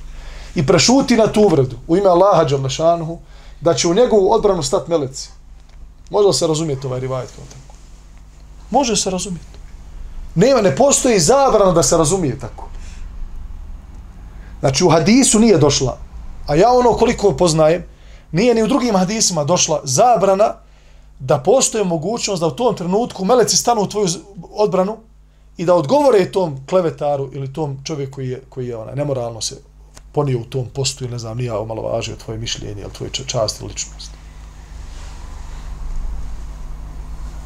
i 0.55 0.65
prešuti 0.67 1.17
na 1.17 1.27
tu 1.27 1.41
uvredu 1.41 1.75
u 1.87 1.97
ime 1.97 2.09
Allaha 2.09 2.43
Đalešanuhu, 2.43 3.19
da 3.61 3.73
će 3.73 3.87
u 3.87 3.93
njegovu 3.93 4.31
odbranu 4.31 4.63
stati 4.63 4.91
meleci. 4.91 5.29
Može 6.09 6.27
li 6.27 6.33
se 6.33 6.47
razumijeti 6.47 6.87
ovaj 6.87 6.99
rivajet 6.99 7.29
kao 7.35 7.45
tako? 7.45 7.75
Može 8.69 8.95
se 8.95 9.09
razumijeti. 9.09 9.57
Nema, 10.35 10.61
ne 10.61 10.75
postoji 10.75 11.19
zabrana 11.19 11.71
da 11.71 11.83
se 11.83 11.97
razumije 11.97 12.39
tako. 12.39 12.67
Znači 14.59 14.83
u 14.83 14.89
hadisu 14.89 15.39
nije 15.39 15.57
došla, 15.57 15.97
a 16.47 16.55
ja 16.55 16.71
ono 16.71 16.93
koliko 16.93 17.31
poznajem, 17.37 17.83
nije 18.31 18.55
ni 18.55 18.63
u 18.63 18.67
drugim 18.67 18.95
hadisima 18.95 19.43
došla 19.43 19.81
zabrana 19.83 20.62
da 21.25 21.37
postoje 21.37 21.83
mogućnost 21.83 22.39
da 22.39 22.47
u 22.47 22.51
tom 22.51 22.75
trenutku 22.75 23.25
meleci 23.25 23.57
stanu 23.57 23.81
u 23.81 23.87
tvoju 23.87 24.07
odbranu 24.51 24.97
i 25.57 25.65
da 25.65 25.75
odgovore 25.75 26.31
tom 26.31 26.57
klevetaru 26.69 27.29
ili 27.33 27.53
tom 27.53 27.77
čovjeku 27.83 28.15
koji 28.15 28.29
je, 28.29 28.41
koji 28.49 28.67
je 28.67 28.77
ona, 28.77 28.95
nemoralno 28.95 29.41
se 29.41 29.55
ponio 30.11 30.39
u 30.39 30.43
tom 30.43 30.65
postu 30.73 31.03
ili 31.03 31.11
ne 31.11 31.19
znam, 31.19 31.37
nija 31.37 31.59
omalovažio 31.59 32.15
tvoje 32.15 32.39
mišljenje 32.39 32.81
ili 32.81 32.93
tvoje 32.93 33.11
čast 33.11 33.61
ili 33.61 33.69
ličnost. 33.69 34.11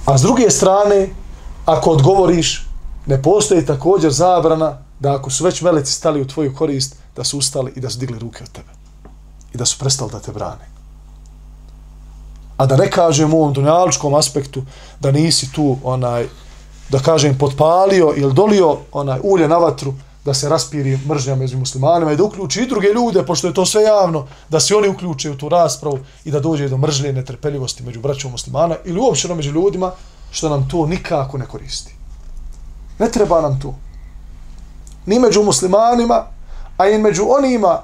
A 0.05 0.17
s 0.17 0.21
druge 0.21 0.49
strane, 0.49 1.09
ako 1.65 1.89
odgovoriš, 1.89 2.65
ne 3.05 3.21
postoji 3.21 3.65
također 3.65 4.11
zabrana 4.11 4.77
da 4.99 5.15
ako 5.15 5.29
su 5.29 5.43
već 5.43 5.61
meleci 5.61 5.93
stali 5.93 6.21
u 6.21 6.27
tvoju 6.27 6.55
korist, 6.55 6.95
da 7.15 7.23
su 7.23 7.37
ustali 7.37 7.73
i 7.75 7.79
da 7.79 7.89
su 7.89 7.99
digli 7.99 8.19
ruke 8.19 8.43
od 8.43 8.51
tebe. 8.51 8.69
I 9.53 9.57
da 9.57 9.65
su 9.65 9.79
prestali 9.79 10.11
da 10.11 10.19
te 10.19 10.31
brane. 10.31 10.76
A 12.57 12.65
da 12.65 12.75
ne 12.75 12.91
kažem 12.91 13.33
u 13.33 13.37
ovom 13.37 13.53
dunjaličkom 13.53 14.13
aspektu 14.13 14.63
da 14.99 15.11
nisi 15.11 15.51
tu 15.51 15.77
onaj 15.83 16.27
da 16.89 16.99
kažem 16.99 17.37
potpalio 17.37 18.13
ili 18.15 18.33
dolio 18.33 18.77
onaj 18.91 19.19
ulje 19.23 19.47
na 19.47 19.57
vatru 19.57 19.93
da 20.27 20.33
se 20.33 20.49
raspiri 20.49 20.99
mržnja 21.07 21.35
među 21.35 21.57
muslimanima 21.57 22.11
i 22.11 22.15
da 22.15 22.23
uključi 22.23 22.61
i 22.61 22.67
druge 22.67 22.87
ljude, 22.87 23.23
pošto 23.25 23.47
je 23.47 23.53
to 23.53 23.65
sve 23.65 23.83
javno, 23.83 24.25
da 24.49 24.59
se 24.59 24.75
oni 24.75 24.87
uključe 24.87 25.31
u 25.31 25.37
tu 25.37 25.49
raspravu 25.49 25.99
i 26.25 26.31
da 26.31 26.39
dođe 26.39 26.67
do 26.69 26.77
mržnje 26.77 27.09
i 27.09 27.13
netrpeljivosti 27.13 27.83
među 27.83 28.01
braćom 28.01 28.31
muslimana 28.31 28.75
ili 28.85 28.99
uopšteno 28.99 29.35
među 29.35 29.51
ljudima, 29.51 29.91
što 30.31 30.49
nam 30.49 30.67
to 30.69 30.85
nikako 30.85 31.37
ne 31.37 31.45
koristi. 31.45 31.95
Ne 32.99 33.11
treba 33.11 33.41
nam 33.41 33.59
to. 33.59 33.73
Ni 35.05 35.19
među 35.19 35.43
muslimanima, 35.43 36.23
a 36.77 36.89
i 36.89 36.97
među 36.97 37.23
onima, 37.29 37.81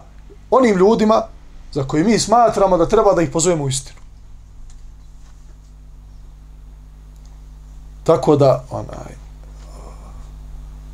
onim 0.52 0.78
ljudima 0.78 1.22
za 1.72 1.84
koji 1.84 2.04
mi 2.04 2.20
smatramo 2.20 2.78
da 2.78 2.90
treba 2.90 3.14
da 3.14 3.22
ih 3.22 3.30
pozovemo 3.30 3.64
u 3.64 3.70
istinu. 3.70 4.03
Tako 8.04 8.36
da, 8.36 8.64
onaj, 8.70 9.16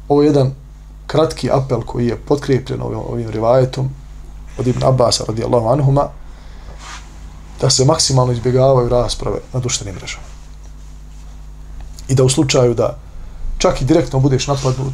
ovo 0.10 0.22
je 0.22 0.28
jedan 0.28 0.54
kratki 1.08 1.52
apel 1.52 1.82
koji 1.82 2.08
je 2.08 2.18
potkrijepljen 2.18 2.82
ovim, 2.82 3.00
ovim 3.00 3.30
rivajetom 3.30 3.90
od 4.58 4.68
Ibn 4.68 4.84
Abbas 4.84 5.22
radijallahu 5.28 5.68
anhuma 5.68 6.08
da 7.62 7.70
se 7.70 7.86
maksimalno 7.86 8.34
izbjegavaju 8.34 8.90
rasprave 8.90 9.40
na 9.54 9.60
društvenim 9.60 9.96
mrežama. 9.96 10.24
I 12.08 12.16
da 12.16 12.24
u 12.24 12.30
slučaju 12.30 12.74
da 12.74 12.98
čak 13.58 13.82
i 13.82 13.86
direktno 13.86 14.20
budeš 14.20 14.48
napadnut 14.48 14.94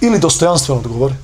ili 0.00 0.18
dostojanstveno 0.18 0.80
odgovore, 0.80 1.14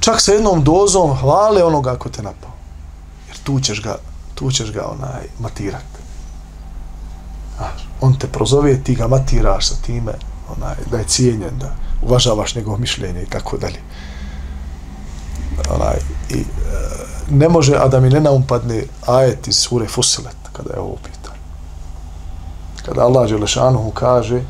čak 0.00 0.20
sa 0.20 0.32
jednom 0.32 0.64
dozom 0.64 1.16
hvale 1.16 1.64
onoga 1.64 1.96
ko 1.98 2.08
te 2.08 2.22
napao. 2.22 2.50
Jer 3.28 3.36
tu 3.44 3.60
ćeš 3.60 3.82
ga, 3.82 3.96
tu 4.34 4.50
ćeš 4.50 4.72
ga 4.72 4.86
onaj, 4.86 5.28
matirati 5.38 5.89
on 8.00 8.18
te 8.18 8.26
prozove, 8.26 8.82
ti 8.82 8.94
ga 8.94 9.08
matiraš 9.08 9.68
sa 9.68 9.74
time, 9.86 10.12
onaj, 10.56 10.74
da 10.90 10.98
je 10.98 11.04
cijenjen, 11.04 11.58
da 11.58 11.74
uvažavaš 12.02 12.54
njegovo 12.54 12.76
mišljenje 12.76 13.22
i 13.22 13.26
tako 13.26 13.56
dalje. 13.56 13.80
onaj 15.74 15.96
i 16.30 16.38
e, 16.38 16.44
ne 17.30 17.48
može, 17.48 17.76
a 17.76 17.88
da 17.88 18.00
mi 18.00 18.10
ne 18.10 18.20
naumpadne 18.20 18.84
ajet 19.06 19.48
iz 19.48 19.56
sure 19.56 19.88
Fusilet, 19.88 20.36
kada 20.52 20.74
je 20.74 20.80
ovo 20.80 20.96
pitanje. 20.96 21.40
Kada 22.84 23.04
Allah 23.04 23.28
Đelešanuhu 23.28 23.90
kaže 23.90 24.42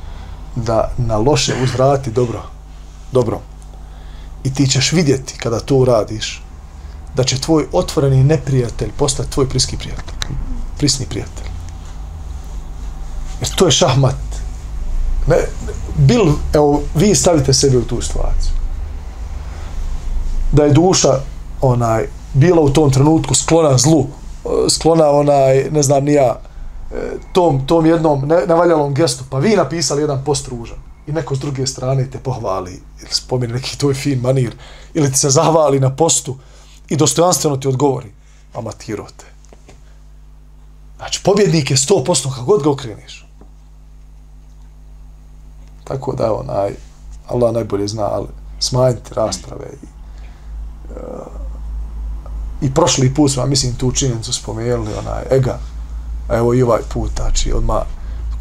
da 0.57 0.91
na 0.99 1.17
loše 1.17 1.55
uzvrati 1.63 2.11
dobro, 2.11 2.43
dobro. 3.13 3.41
I 4.45 4.55
ti 4.55 4.67
ćeš 4.67 4.93
vidjeti 4.93 5.39
kada 5.39 5.61
to 5.61 5.77
uradiš, 5.77 6.43
da 7.15 7.25
će 7.25 7.41
tvoj 7.41 7.67
otvoreni 7.73 8.25
neprijatelj 8.25 8.91
postati 8.97 9.31
tvoj 9.31 9.49
priski 9.49 9.77
prijatelj. 9.77 10.15
Prisni 10.79 11.07
prijatelj. 11.07 11.50
Jer 13.41 13.55
to 13.57 13.67
je 13.67 13.73
šahmat. 13.73 14.17
Ne, 15.27 15.37
bil, 15.97 16.33
evo, 16.53 16.83
vi 16.95 17.15
stavite 17.15 17.53
sebe 17.53 17.79
u 17.79 17.85
tu 17.85 18.03
situaciju. 18.03 18.53
Da 20.53 20.65
je 20.65 20.73
duša 20.73 21.21
onaj 21.61 22.07
bila 22.35 22.61
u 22.61 22.71
tom 22.71 22.91
trenutku 22.91 23.35
sklona 23.35 23.79
zlu, 23.79 24.07
sklona 24.69 25.11
onaj, 25.11 25.71
ne 25.71 25.83
znam 25.83 26.05
ni 26.05 26.13
ja, 26.13 26.41
e, 26.93 26.97
tom, 27.33 27.67
tom 27.67 27.87
jednom 27.87 28.29
ne, 28.29 28.47
nevaljalom 28.49 28.95
gestu, 28.95 29.25
pa 29.31 29.39
vi 29.39 29.57
napisali 29.57 30.03
jedan 30.03 30.25
post 30.25 30.49
ružan 30.49 30.79
i 31.07 31.13
neko 31.13 31.35
s 31.37 31.39
druge 31.39 31.67
strane 31.67 32.11
te 32.11 32.19
pohvali 32.19 32.83
ili 33.01 33.11
spomeni 33.11 33.53
neki 33.53 33.79
tvoj 33.79 33.95
fin 33.95 34.21
manir 34.21 34.53
ili 34.95 35.13
ti 35.13 35.19
se 35.19 35.31
zahvali 35.31 35.81
na 35.81 35.97
postu 35.97 36.37
i 36.89 36.97
dostojanstveno 36.97 37.57
ti 37.57 37.69
odgovori, 37.69 38.13
amatirote. 38.55 39.25
Znači, 40.97 41.21
pobjednik 41.25 41.71
je 41.71 41.77
100% 41.77 42.23
kako 42.23 42.45
god 42.45 42.63
ga 42.63 42.71
okreniš. 42.71 43.30
Tako 45.91 46.15
da, 46.15 46.33
onaj, 46.35 46.71
Allah 47.29 47.55
najbolje 47.55 47.89
zna, 47.89 48.03
ali 48.03 48.27
smanjiti 48.59 49.15
rasprave 49.15 49.67
i, 49.83 49.87
uh, 50.91 51.27
i 52.61 52.75
prošli 52.75 53.15
put 53.15 53.33
smo, 53.33 53.47
mislim, 53.47 53.75
tu 53.75 53.93
činjenicu 53.93 54.33
spomenuli, 54.33 54.95
onaj, 54.99 55.23
ega, 55.31 55.59
a 56.29 56.37
evo 56.37 56.55
i 56.55 56.63
ovaj 56.63 56.81
put, 56.93 57.11
znači, 57.17 57.53
odmah, 57.53 57.83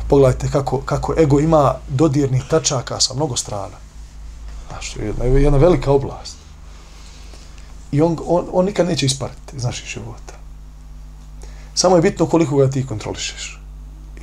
pogledajte 0.09 0.47
kako, 0.51 0.81
kako 0.85 1.15
ego 1.17 1.39
ima 1.39 1.75
dodirnih 1.89 2.43
tačaka 2.49 2.99
sa 2.99 3.13
mnogo 3.13 3.37
strana. 3.37 3.77
Znači, 4.67 4.99
jedna, 4.99 5.25
jedna 5.25 5.57
velika 5.57 5.91
oblast. 5.91 6.37
I 7.91 8.01
on, 8.01 8.17
on, 8.27 8.45
on 8.51 8.65
nikad 8.65 8.87
neće 8.87 9.05
ispariti 9.05 9.55
iz 9.55 9.63
naših 9.63 9.87
života. 9.87 10.33
Samo 11.73 11.95
je 11.95 12.01
bitno 12.01 12.25
koliko 12.25 12.57
ga 12.57 12.69
ti 12.69 12.87
kontrolišeš. 12.87 13.58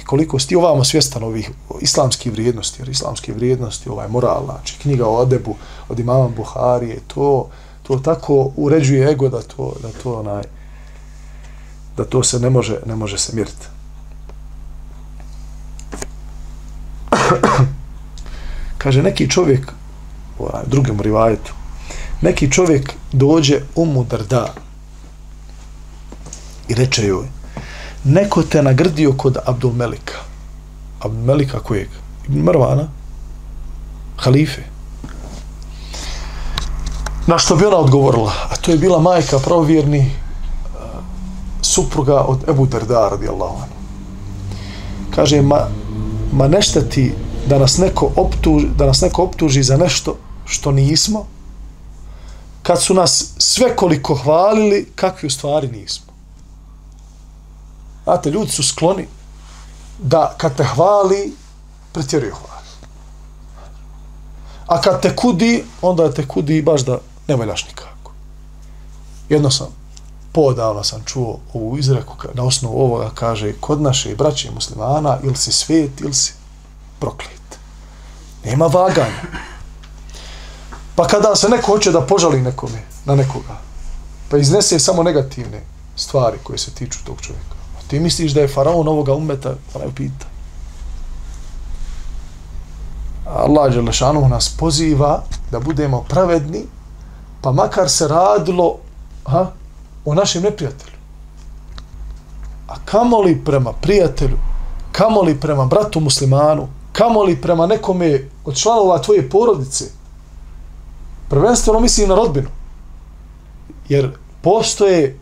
Koliko 0.06 0.38
si 0.38 0.48
ti 0.48 0.56
ovamo 0.56 0.84
svjestan 0.84 1.22
ovih 1.22 1.50
islamskih 1.80 2.32
vrijednosti, 2.32 2.82
jer 2.82 2.88
islamske 2.88 3.32
vrijednosti, 3.32 3.88
ovaj 3.88 4.08
moral, 4.08 4.44
znači 4.44 4.78
knjiga 4.82 5.08
o 5.08 5.20
Adebu 5.22 5.54
od 5.88 5.98
imama 5.98 6.28
Buharije, 6.28 7.00
to, 7.14 7.48
to 7.82 7.98
tako 7.98 8.50
uređuje 8.56 9.10
ego 9.10 9.28
da 9.28 9.42
to, 9.42 9.74
da 9.82 9.88
to 10.02 10.20
onaj, 10.20 10.42
da 11.96 12.04
to 12.04 12.22
se 12.22 12.40
ne 12.40 12.50
može, 12.50 12.78
ne 12.86 12.96
može 12.96 13.18
se 13.18 13.36
miriti. 13.36 13.66
Kaže, 18.78 19.02
neki 19.02 19.30
čovjek, 19.30 19.72
ovaj, 20.38 20.62
u 20.66 20.70
drugom 20.70 21.00
rivajetu, 21.00 21.52
neki 22.20 22.52
čovjek 22.52 22.92
dođe 23.12 23.60
u 23.74 23.86
Mudarda 23.86 24.54
i 26.68 26.74
reče 26.74 27.06
joj, 27.06 27.26
neko 28.06 28.42
te 28.42 28.62
nagrdio 28.62 29.12
kod 29.12 29.36
Abdul 29.44 29.72
Melika. 29.72 30.14
Abdul 31.00 31.24
Melika 31.24 31.60
kojeg? 31.60 31.88
Ibn 32.28 32.38
Marvana? 32.38 32.88
Halife. 34.16 34.62
Na 37.26 37.38
što 37.38 37.56
bi 37.56 37.64
ona 37.64 37.76
odgovorila? 37.76 38.32
A 38.50 38.56
to 38.56 38.70
je 38.70 38.78
bila 38.78 39.00
majka 39.00 39.38
pravovjerni 39.38 39.98
uh, 39.98 40.80
supruga 41.62 42.20
od 42.20 42.48
Ebu 42.48 42.66
Darda 42.66 43.08
radijallahu 43.08 43.56
anhu. 43.56 43.76
Kaže, 45.14 45.42
ma, 45.42 45.68
ma 46.32 46.48
nešta 46.48 46.80
ti 46.80 47.12
da 47.46 47.58
nas 47.58 47.78
neko 47.78 48.10
optuži, 48.16 48.66
da 48.78 48.86
nas 48.86 49.00
neko 49.00 49.22
optuži 49.22 49.62
za 49.62 49.76
nešto 49.76 50.16
što 50.44 50.72
nismo, 50.72 51.26
kad 52.62 52.82
su 52.82 52.94
nas 52.94 53.34
sve 53.38 53.76
koliko 53.76 54.14
hvalili, 54.14 54.86
kakvi 54.94 55.26
u 55.26 55.30
stvari 55.30 55.68
nismo. 55.68 56.05
Znate, 58.06 58.30
ljudi 58.30 58.50
su 58.50 58.62
skloni 58.62 59.06
da 59.98 60.34
kad 60.36 60.56
te 60.56 60.64
hvali, 60.64 61.32
pretjeruju 61.92 62.34
hvali. 62.34 62.66
A 64.66 64.80
kad 64.80 65.02
te 65.02 65.16
kudi, 65.16 65.64
onda 65.82 66.12
te 66.12 66.28
kudi 66.28 66.62
baš 66.62 66.80
da 66.80 66.98
ne 67.28 67.36
valjaš 67.36 67.66
nikako. 67.66 68.12
Jedno 69.28 69.50
sam, 69.50 69.66
podavno 70.32 70.84
sam 70.84 71.02
čuo 71.04 71.38
ovu 71.54 71.78
izreku, 71.78 72.14
na 72.34 72.42
osnovu 72.42 72.80
ovoga 72.80 73.10
kaže, 73.14 73.52
kod 73.60 73.82
naše 73.82 74.14
braće 74.16 74.50
muslimana, 74.50 75.18
ili 75.22 75.36
si 75.36 75.52
svet, 75.52 76.00
ili 76.00 76.14
si 76.14 76.34
proklet. 76.98 77.58
Nema 78.44 78.66
vaganja. 78.66 79.22
Pa 80.94 81.06
kada 81.06 81.36
se 81.36 81.48
neko 81.48 81.72
hoće 81.72 81.90
da 81.90 82.06
požali 82.06 82.40
nekome, 82.40 82.82
na 83.04 83.14
nekoga, 83.14 83.58
pa 84.30 84.36
iznese 84.36 84.78
samo 84.78 85.02
negativne 85.02 85.62
stvari 85.96 86.38
koje 86.42 86.58
se 86.58 86.70
tiču 86.70 86.98
tog 87.04 87.20
čovjeka. 87.20 87.55
Ti 87.86 88.00
misliš 88.00 88.32
da 88.32 88.40
je 88.40 88.48
faraon 88.48 88.88
ovoga 88.88 89.14
umeta, 89.14 89.54
pa 89.72 89.78
ne 89.78 89.86
pita. 89.94 90.26
Allah 93.26 93.72
Đelešanu 93.74 94.28
nas 94.28 94.48
poziva 94.58 95.22
da 95.50 95.60
budemo 95.60 96.02
pravedni, 96.08 96.62
pa 97.40 97.52
makar 97.52 97.90
se 97.90 98.08
radilo 98.08 98.78
ha, 99.24 99.50
o 100.04 100.14
našem 100.14 100.42
neprijatelju. 100.42 100.96
A 102.68 102.74
kamoli 102.84 103.44
prema 103.44 103.72
prijatelju, 103.72 104.38
kamoli 104.92 105.40
prema 105.40 105.64
bratu 105.66 106.00
muslimanu, 106.00 106.68
kamoli 106.92 107.36
prema 107.36 107.66
nekome 107.66 108.28
od 108.44 108.56
članova 108.56 108.98
tvoje 108.98 109.30
porodice, 109.30 109.84
prvenstveno 111.28 111.80
mislim 111.80 112.08
na 112.08 112.14
rodbinu. 112.14 112.48
Jer 113.88 114.10
postoje 114.42 115.18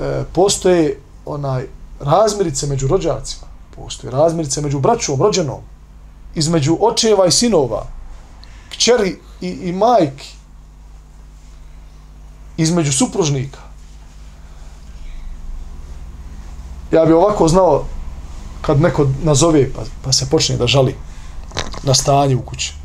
e, 0.00 0.24
postoje 0.32 1.00
onaj 1.24 1.66
razmirice 2.00 2.66
među 2.66 2.88
rođacima, 2.88 3.46
postoje 3.76 4.10
razmirice 4.10 4.60
među 4.60 4.80
braćom, 4.80 5.22
rođenom, 5.22 5.60
između 6.34 6.76
očeva 6.80 7.26
i 7.26 7.30
sinova, 7.30 7.86
kćeri 8.70 9.18
i, 9.40 9.48
i 9.48 9.72
majki, 9.72 10.34
između 12.56 12.92
supružnika. 12.92 13.58
Ja 16.92 17.04
bi 17.04 17.12
ovako 17.12 17.48
znao 17.48 17.84
kad 18.60 18.80
neko 18.80 19.06
nazove 19.22 19.72
pa, 19.72 19.82
pa 20.04 20.12
se 20.12 20.26
počne 20.30 20.56
da 20.56 20.66
žali 20.66 20.94
na 21.82 21.94
stanje 21.94 22.36
u 22.36 22.42
kući. 22.42 22.79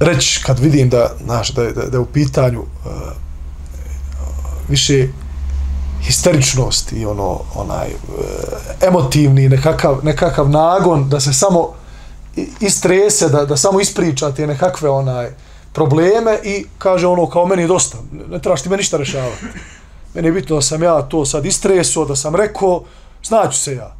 Reći 0.00 0.42
kad 0.46 0.58
vidim 0.58 0.88
da, 0.88 1.10
znaš, 1.24 1.48
da, 1.48 1.62
da, 1.62 1.86
da 1.86 1.96
je 1.96 2.00
u 2.00 2.06
pitanju 2.06 2.60
uh, 2.60 2.92
više 4.68 5.08
histeričnost 6.02 6.92
i 6.92 7.06
ono, 7.06 7.40
onaj, 7.54 7.88
uh, 7.88 8.88
emotivni 8.88 9.48
nekakav, 9.48 9.98
nekakav 10.02 10.50
nagon 10.50 11.08
da 11.08 11.20
se 11.20 11.32
samo 11.32 11.72
istrese, 12.60 13.28
da, 13.28 13.44
da 13.44 13.56
samo 13.56 13.80
ispriča 13.80 14.32
te 14.32 14.46
nekakve 14.46 14.90
onaj, 14.90 15.30
probleme 15.72 16.38
i 16.44 16.64
kaže 16.78 17.06
ono 17.06 17.26
kao 17.30 17.46
meni 17.46 17.62
je 17.62 17.68
dosta, 17.68 17.98
ne 18.30 18.38
trebaš 18.38 18.62
ti 18.62 18.68
me 18.68 18.76
ništa 18.76 18.96
rešavati. 18.96 19.44
Meni 20.14 20.28
je 20.28 20.32
bitno 20.32 20.56
da 20.56 20.62
sam 20.62 20.82
ja 20.82 21.02
to 21.02 21.24
sad 21.26 21.46
istreso, 21.46 22.04
da 22.04 22.16
sam 22.16 22.34
rekao, 22.36 22.82
znaću 23.24 23.58
se 23.58 23.74
ja. 23.74 23.94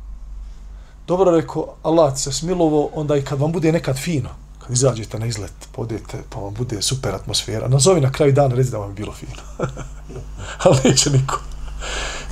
Dobro 1.06 1.30
rekao, 1.30 1.74
Allah 1.82 2.18
se 2.18 2.32
smilovo, 2.32 2.90
onda 2.94 3.16
i 3.16 3.22
kad 3.22 3.40
vam 3.40 3.52
bude 3.52 3.72
nekad 3.72 3.98
fino, 3.98 4.30
izađete 4.70 5.18
na 5.18 5.26
izlet, 5.26 5.52
podete, 5.72 6.18
pa 6.31 6.40
vam 6.40 6.55
bude 6.55 6.83
super 6.83 7.14
atmosfera, 7.14 7.68
nazovi 7.68 8.00
na 8.00 8.12
kraju 8.12 8.33
dana, 8.33 8.55
reci 8.55 8.70
da 8.70 8.79
vam 8.79 8.90
je 8.90 8.94
bilo 8.94 9.12
fino. 9.12 9.42
Ali 10.64 10.79
neće 10.85 11.11
niko. 11.11 11.40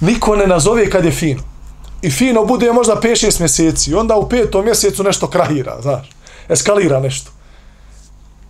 Niko 0.00 0.36
ne 0.36 0.46
nazove 0.46 0.90
kad 0.90 1.04
je 1.04 1.12
fino. 1.12 1.42
I 2.02 2.10
fino 2.10 2.44
bude 2.44 2.72
možda 2.72 3.00
5-6 3.02 3.40
mjeseci, 3.40 3.94
onda 3.94 4.16
u 4.16 4.28
petom 4.28 4.64
mjesecu 4.64 5.02
nešto 5.02 5.30
krahira, 5.30 5.78
znaš, 5.82 6.10
eskalira 6.48 7.00
nešto. 7.00 7.30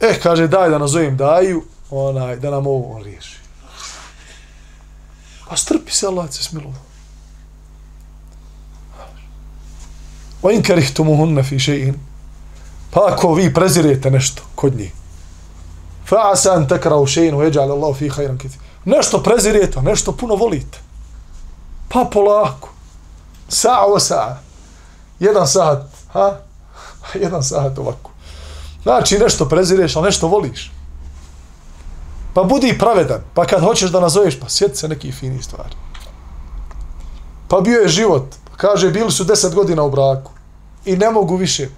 E, 0.00 0.20
kaže, 0.22 0.48
daj 0.48 0.70
da 0.70 0.78
nazovem 0.78 1.16
daju, 1.16 1.62
onaj, 1.90 2.36
da 2.36 2.50
nam 2.50 2.66
ovo 2.66 2.96
on 2.96 3.02
riješi. 3.02 3.36
Pa 5.48 5.56
strpi 5.56 5.92
se, 5.92 6.06
Allah 6.06 6.30
se 6.30 6.42
smilovo. 6.42 6.74
O 10.44 10.50
in 10.50 10.62
في 11.42 11.58
شيء 11.58 11.92
fi. 11.92 12.13
Pa 12.94 13.00
ako 13.12 13.34
vi 13.34 13.54
prezirete 13.54 14.10
nešto 14.10 14.42
kod 14.54 14.76
njih. 14.76 14.92
Fa 16.08 16.30
asan 16.32 16.68
tekra 16.68 16.96
u 16.96 17.06
še'inu 17.06 17.50
eđa'al 17.50 17.72
Allah 17.72 17.96
fi 17.96 18.08
hajran 18.08 18.38
kiti. 18.38 18.58
Nešto 18.84 19.22
prezirete, 19.22 19.82
nešto 19.82 20.12
puno 20.12 20.34
volite. 20.34 20.78
Pa 21.88 22.04
polako. 22.12 22.68
Sa'a 23.48 23.84
o 23.86 23.98
sa'a. 23.98 24.34
Jedan 25.20 25.48
sat, 25.48 25.82
ha? 26.12 26.36
Jedan 27.22 27.42
sat 27.42 27.78
ovako 27.78 28.10
Znači, 28.82 29.18
nešto 29.18 29.48
prezireš, 29.48 29.96
ali 29.96 30.04
nešto 30.04 30.28
voliš. 30.28 30.72
Pa 32.34 32.42
budi 32.42 32.78
pravedan, 32.78 33.20
pa 33.34 33.46
kad 33.46 33.60
hoćeš 33.60 33.90
da 33.90 34.00
nazoveš, 34.00 34.40
pa 34.40 34.48
sjeti 34.48 34.76
se 34.76 34.88
neki 34.88 35.12
fini 35.12 35.42
stvari. 35.42 35.76
Pa 37.48 37.60
bio 37.60 37.80
je 37.80 37.88
život, 37.88 38.34
kaže, 38.56 38.90
bili 38.90 39.10
su 39.10 39.24
deset 39.24 39.54
godina 39.54 39.82
u 39.82 39.90
braku 39.90 40.32
i 40.84 40.96
ne 40.96 41.10
mogu 41.10 41.36
više. 41.36 41.68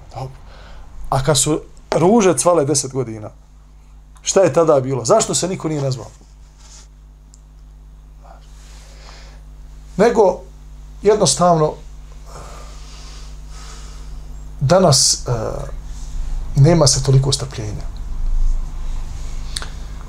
A 1.11 1.23
kad 1.23 1.39
su 1.39 1.61
ruže 1.91 2.39
cvale 2.39 2.65
deset 2.65 2.93
godina, 2.93 3.31
šta 4.23 4.41
je 4.41 4.53
tada 4.53 4.81
bilo? 4.81 5.05
Zašto 5.05 5.35
se 5.35 5.49
niko 5.49 5.69
nije 5.69 5.83
nazvao? 5.83 6.07
Nego, 9.97 10.41
jednostavno, 11.03 11.73
danas 14.61 15.23
e, 15.27 15.33
nema 16.57 16.87
se 16.87 17.03
toliko 17.03 17.33
strpljenja. 17.33 17.87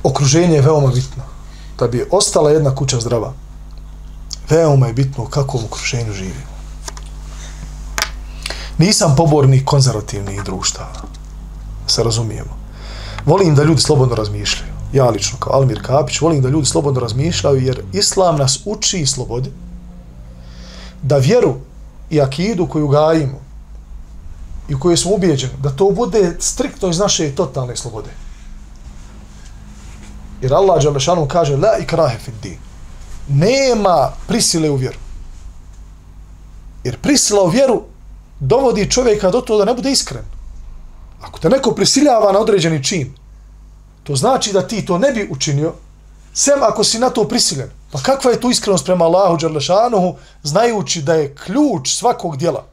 Okruženje 0.03 0.55
je 0.55 0.61
veoma 0.61 0.87
bitno. 0.87 1.23
Da 1.79 1.87
bi 1.87 2.07
ostala 2.11 2.51
jedna 2.51 2.75
kuća 2.75 2.99
zdrava, 2.99 3.33
veoma 4.49 4.87
je 4.87 4.93
bitno 4.93 5.23
u 5.23 5.27
kakvom 5.27 5.65
okruženju 5.65 6.13
živimo. 6.13 6.56
Nisam 8.77 9.15
pobornik 9.15 9.65
konzervativnih 9.65 10.43
društava. 10.43 11.03
Se 11.87 12.03
razumijemo. 12.03 12.57
Volim 13.25 13.55
da 13.55 13.63
ljudi 13.63 13.81
slobodno 13.81 14.15
razmišljaju. 14.15 14.73
Ja 14.93 15.09
lično, 15.09 15.37
kao 15.39 15.53
Almir 15.53 15.81
Kapić, 15.85 16.21
volim 16.21 16.41
da 16.41 16.49
ljudi 16.49 16.65
slobodno 16.65 16.99
razmišljaju, 16.99 17.61
jer 17.61 17.83
Islam 17.93 18.35
nas 18.37 18.59
uči 18.65 19.05
slobodi 19.05 19.51
da 21.01 21.17
vjeru 21.17 21.55
i 22.09 22.21
akidu 22.21 22.67
koju 22.67 22.87
gajimo 22.87 23.39
i 24.69 24.75
u 24.75 24.79
kojoj 24.79 24.97
smo 24.97 25.11
ubijeđeni, 25.11 25.53
da 25.61 25.69
to 25.69 25.91
bude 25.91 26.35
striktno 26.39 26.89
iz 26.89 26.99
naše 26.99 27.35
totalne 27.35 27.75
slobode. 27.75 28.09
Jer 30.41 30.53
Allah 30.53 30.83
Đalešanu 30.83 31.27
kaže 31.27 31.57
la 31.57 31.77
ikrahe 31.81 32.19
fid 32.19 32.33
din. 32.43 32.57
Nema 33.27 34.11
prisile 34.27 34.69
u 34.69 34.75
vjeru. 34.75 34.97
Jer 36.83 36.97
prisila 36.97 37.43
u 37.43 37.47
vjeru 37.47 37.83
dovodi 38.39 38.91
čovjeka 38.91 39.31
do 39.31 39.41
toga 39.41 39.65
da 39.65 39.71
ne 39.71 39.75
bude 39.75 39.91
iskren. 39.91 40.23
Ako 41.21 41.39
te 41.39 41.49
neko 41.49 41.71
prisiljava 41.71 42.31
na 42.31 42.39
određeni 42.39 42.83
čin, 42.83 43.13
to 44.03 44.15
znači 44.15 44.53
da 44.53 44.67
ti 44.67 44.85
to 44.85 44.97
ne 44.97 45.11
bi 45.11 45.27
učinio, 45.31 45.73
sem 46.33 46.63
ako 46.63 46.83
si 46.83 46.99
na 46.99 47.09
to 47.09 47.27
prisiljen. 47.27 47.69
Pa 47.91 47.99
kakva 47.99 48.31
je 48.31 48.39
tu 48.41 48.49
iskrenost 48.51 48.85
prema 48.85 49.05
Allahu 49.05 49.37
Đerlešanuhu, 49.37 50.15
znajući 50.43 51.01
da 51.01 51.13
je 51.13 51.35
ključ 51.35 51.89
svakog 51.89 52.37
dijela, 52.37 52.65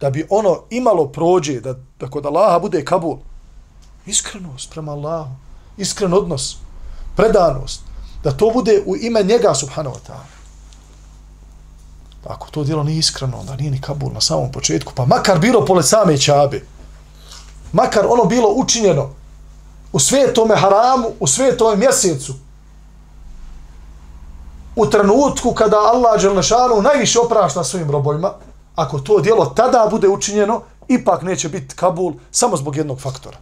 da 0.00 0.10
bi 0.10 0.26
ono 0.30 0.62
imalo 0.70 1.08
prođe, 1.08 1.60
da, 1.60 1.74
da 2.00 2.10
kod 2.10 2.26
Allaha 2.26 2.58
bude 2.58 2.84
kabul. 2.84 3.16
Iskrenost 4.06 4.70
prema 4.70 4.92
Allahu, 4.92 5.30
iskren 5.76 6.14
odnos, 6.14 6.56
predanost, 7.16 7.80
da 8.24 8.32
to 8.32 8.50
bude 8.50 8.82
u 8.86 8.96
ime 8.96 9.22
njega, 9.22 9.54
subhanahu 9.54 9.96
wa 9.96 10.10
ta'ala. 10.10 10.35
Ako 12.28 12.50
to 12.50 12.64
djelo 12.64 12.82
nije 12.82 12.98
iskreno, 12.98 13.38
onda 13.38 13.56
nije 13.56 13.70
ni 13.70 13.80
kabul 13.80 14.12
na 14.12 14.20
samom 14.20 14.52
početku, 14.52 14.92
pa 14.94 15.06
makar 15.06 15.38
bilo 15.38 15.64
pole 15.64 15.82
same 15.82 16.18
čabe, 16.18 16.60
makar 17.72 18.06
ono 18.08 18.24
bilo 18.24 18.52
učinjeno 18.56 19.10
u 19.92 19.98
svetome 20.00 20.56
haramu, 20.56 21.08
u 21.20 21.26
svetome 21.26 21.76
mjesecu, 21.76 22.34
u 24.76 24.86
trenutku 24.86 25.52
kada 25.54 25.76
Allah 25.76 26.20
Đelešanu 26.22 26.82
najviše 26.82 27.18
oprašta 27.20 27.64
svojim 27.64 27.90
robojima, 27.90 28.32
ako 28.74 28.98
to 28.98 29.20
djelo 29.20 29.46
tada 29.46 29.88
bude 29.90 30.08
učinjeno, 30.08 30.60
ipak 30.88 31.22
neće 31.22 31.48
biti 31.48 31.74
Kabul 31.74 32.12
samo 32.30 32.56
zbog 32.56 32.76
jednog 32.76 33.00
faktora 33.00 33.38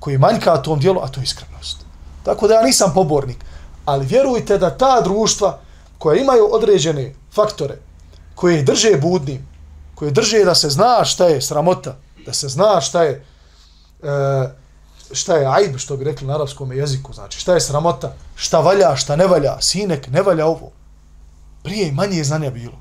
koji 0.00 0.18
manjka 0.18 0.62
tom 0.62 0.80
dijelu, 0.80 1.00
a 1.00 1.08
to 1.08 1.20
je 1.20 1.24
iskrenost. 1.24 1.78
Tako 2.22 2.48
da 2.48 2.54
ja 2.54 2.62
nisam 2.62 2.92
pobornik, 2.94 3.44
ali 3.84 4.06
vjerujte 4.06 4.58
da 4.58 4.76
ta 4.76 5.00
društva 5.00 5.58
koja 5.98 6.20
imaju 6.20 6.48
određene 6.52 7.14
faktore, 7.34 7.78
koje 8.34 8.62
drže 8.62 8.96
budnim, 9.02 9.48
koje 9.94 10.10
drže 10.10 10.44
da 10.44 10.54
se 10.54 10.70
zna 10.70 11.04
šta 11.04 11.26
je 11.26 11.42
sramota, 11.42 11.96
da 12.26 12.32
se 12.32 12.48
zna 12.48 12.80
šta 12.80 13.02
je 13.02 13.24
e, 14.02 14.48
šta 15.12 15.36
je 15.36 15.46
ajb, 15.46 15.76
što 15.76 15.96
bi 15.96 16.04
rekli 16.04 16.26
na 16.26 16.34
arapskom 16.34 16.72
jeziku, 16.72 17.12
znači 17.12 17.40
šta 17.40 17.54
je 17.54 17.60
sramota, 17.60 18.14
šta 18.34 18.60
valja, 18.60 18.96
šta 18.96 19.16
ne 19.16 19.26
valja, 19.26 19.60
sinek, 19.60 20.08
ne 20.08 20.22
valja 20.22 20.46
ovo. 20.46 20.70
Prije 21.62 21.92
manje 21.92 22.16
je 22.16 22.24
znanja 22.24 22.50
bilo. 22.50 22.78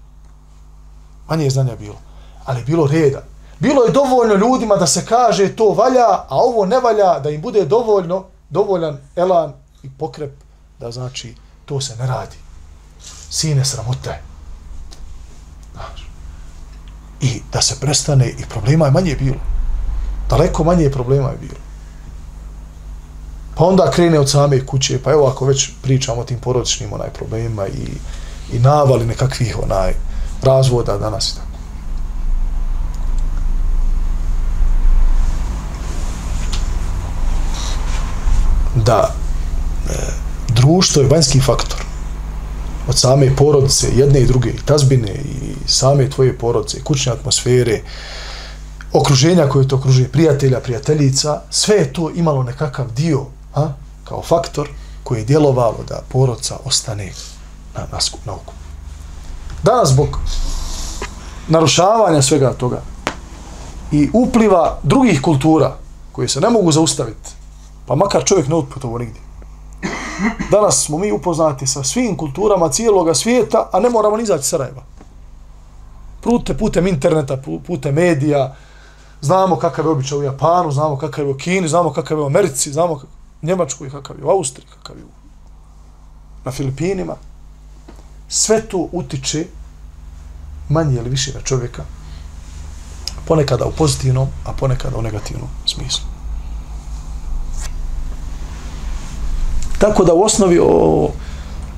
Manje 1.30 1.44
je 1.44 1.50
znanja 1.50 1.76
bilo. 1.76 1.96
Ali 2.46 2.64
bilo 2.64 2.88
reda. 2.88 3.24
Bilo 3.60 3.84
je 3.84 3.92
dovoljno 3.92 4.36
ljudima 4.36 4.76
da 4.76 4.88
se 4.88 5.06
kaže 5.06 5.56
to 5.56 5.70
valja, 5.70 6.08
a 6.08 6.28
ovo 6.30 6.66
ne 6.66 6.80
valja, 6.80 7.20
da 7.20 7.30
im 7.30 7.42
bude 7.42 7.66
dovoljno, 7.66 8.26
dovoljan 8.50 8.98
elan 9.16 9.54
i 9.84 9.90
pokrep, 10.00 10.34
da 10.80 10.92
znači 10.92 11.36
to 11.66 11.82
se 11.82 11.96
ne 11.96 12.08
radi. 12.08 12.38
Sine 13.30 13.66
sramota 13.66 14.10
je. 14.12 14.33
I 17.22 17.42
da 17.54 17.62
se 17.62 17.76
prestane 17.80 18.30
i 18.30 18.46
problema 18.50 18.86
je 18.86 18.92
manje 18.92 19.16
bilo. 19.16 19.40
Daleko 20.30 20.64
manje 20.64 20.90
problema 20.90 21.30
je 21.30 21.38
bilo. 21.38 21.60
Pa 23.56 23.66
onda 23.66 23.92
krene 23.92 24.20
od 24.20 24.30
same 24.30 24.66
kuće, 24.66 25.00
pa 25.04 25.12
evo 25.12 25.28
ako 25.28 25.46
već 25.46 25.70
pričamo 25.82 26.22
o 26.22 26.24
tim 26.24 26.40
porodičnim 26.40 26.94
onaj 26.94 27.10
problemima 27.10 27.68
i, 27.68 27.88
i 28.56 28.60
navali 28.60 29.06
nekakvih 29.06 29.58
onaj 29.64 29.94
razvoda 30.42 30.98
danas 30.98 31.30
i 31.30 31.36
tako. 31.36 31.48
Da 38.76 39.14
e, 39.90 39.94
društvo 40.48 41.02
je 41.02 41.08
vanjski 41.08 41.42
faktor 41.42 41.84
od 42.88 43.00
same 43.00 43.36
porodice, 43.36 43.88
jedne 43.96 44.20
i 44.20 44.26
druge, 44.26 44.54
tazbine 44.66 45.12
i 45.12 45.43
same 45.66 46.10
tvoje 46.10 46.38
porodice, 46.38 46.84
kućne 46.84 47.12
atmosfere, 47.12 47.82
okruženja 48.94 49.50
koje 49.50 49.68
te 49.68 49.76
okružuje, 49.76 50.10
prijatelja, 50.10 50.60
prijateljica, 50.60 51.42
sve 51.50 51.76
je 51.76 51.94
to 51.94 52.12
imalo 52.16 52.44
nekakav 52.44 52.92
dio 52.92 53.26
a, 53.56 53.68
kao 54.04 54.22
faktor 54.22 54.70
koji 55.04 55.20
je 55.20 55.26
djelovalo 55.26 55.78
da 55.88 56.02
porodca 56.10 56.58
ostane 56.66 57.12
na, 57.76 57.82
na, 57.92 57.98
na 58.26 58.34
oku. 58.34 58.54
Danas 59.64 59.90
zbog 59.90 60.20
narušavanja 61.48 62.22
svega 62.22 62.54
toga 62.54 62.82
i 63.92 64.10
upliva 64.14 64.80
drugih 64.84 65.22
kultura 65.22 65.76
koje 66.12 66.28
se 66.28 66.42
ne 66.42 66.50
mogu 66.50 66.72
zaustaviti, 66.72 67.30
pa 67.86 67.96
makar 67.96 68.24
čovjek 68.26 68.48
ne 68.48 68.56
otputovo 68.56 68.98
nigdje. 68.98 69.22
Danas 70.52 70.86
smo 70.86 70.98
mi 70.98 71.12
upoznati 71.12 71.68
sa 71.68 71.84
svim 71.84 72.18
kulturama 72.18 72.70
cijeloga 72.70 73.14
svijeta, 73.14 73.70
a 73.72 73.80
ne 73.80 73.90
moramo 73.90 74.18
ni 74.18 74.24
izaći 74.24 74.48
Sarajeva. 74.48 74.82
Prute 76.24 76.58
putem 76.58 76.88
interneta, 76.88 77.38
putem 77.68 77.96
medija, 77.96 78.56
znamo 79.22 79.56
kakav 79.56 79.86
je 79.86 79.92
običaj 79.92 80.18
u 80.18 80.24
Japanu, 80.24 80.72
znamo 80.72 80.98
kakav 80.98 81.26
je 81.26 81.32
u 81.32 81.38
Kini, 81.38 81.68
znamo 81.68 81.94
kakav 81.94 82.18
je 82.18 82.24
u 82.24 82.26
Americi, 82.26 82.74
znamo 82.74 82.96
kakav 82.96 83.10
Njemačkoj, 83.44 83.90
kakav 83.90 84.20
je 84.20 84.26
u 84.26 84.30
Austriji, 84.30 84.68
kakav 84.74 84.98
je 84.98 85.04
u, 85.04 85.08
na 86.46 86.52
Filipinima. 86.52 87.16
Sve 88.28 88.62
to 88.62 88.88
utiče 88.92 89.46
manje 90.70 90.96
ili 90.96 91.10
više 91.10 91.34
na 91.34 91.42
čovjeka, 91.42 91.84
ponekada 93.28 93.66
u 93.66 93.72
pozitivnom, 93.72 94.28
a 94.46 94.54
ponekada 94.54 94.98
u 94.98 95.02
negativnom 95.02 95.50
smislu. 95.66 96.06
Tako 99.78 100.04
da 100.04 100.14
u 100.14 100.24
osnovi 100.24 100.60
o, 100.60 101.10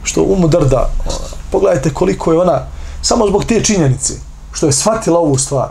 što 0.03 0.23
umu 0.23 0.47
drda, 0.47 0.89
o, 1.05 1.12
pogledajte 1.51 1.93
koliko 1.93 2.31
je 2.31 2.39
ona, 2.39 2.62
samo 3.01 3.27
zbog 3.27 3.45
te 3.45 3.63
činjenice, 3.63 4.13
što 4.56 4.65
je 4.65 4.72
shvatila 4.72 5.20
ovu 5.20 5.38
stvar, 5.38 5.70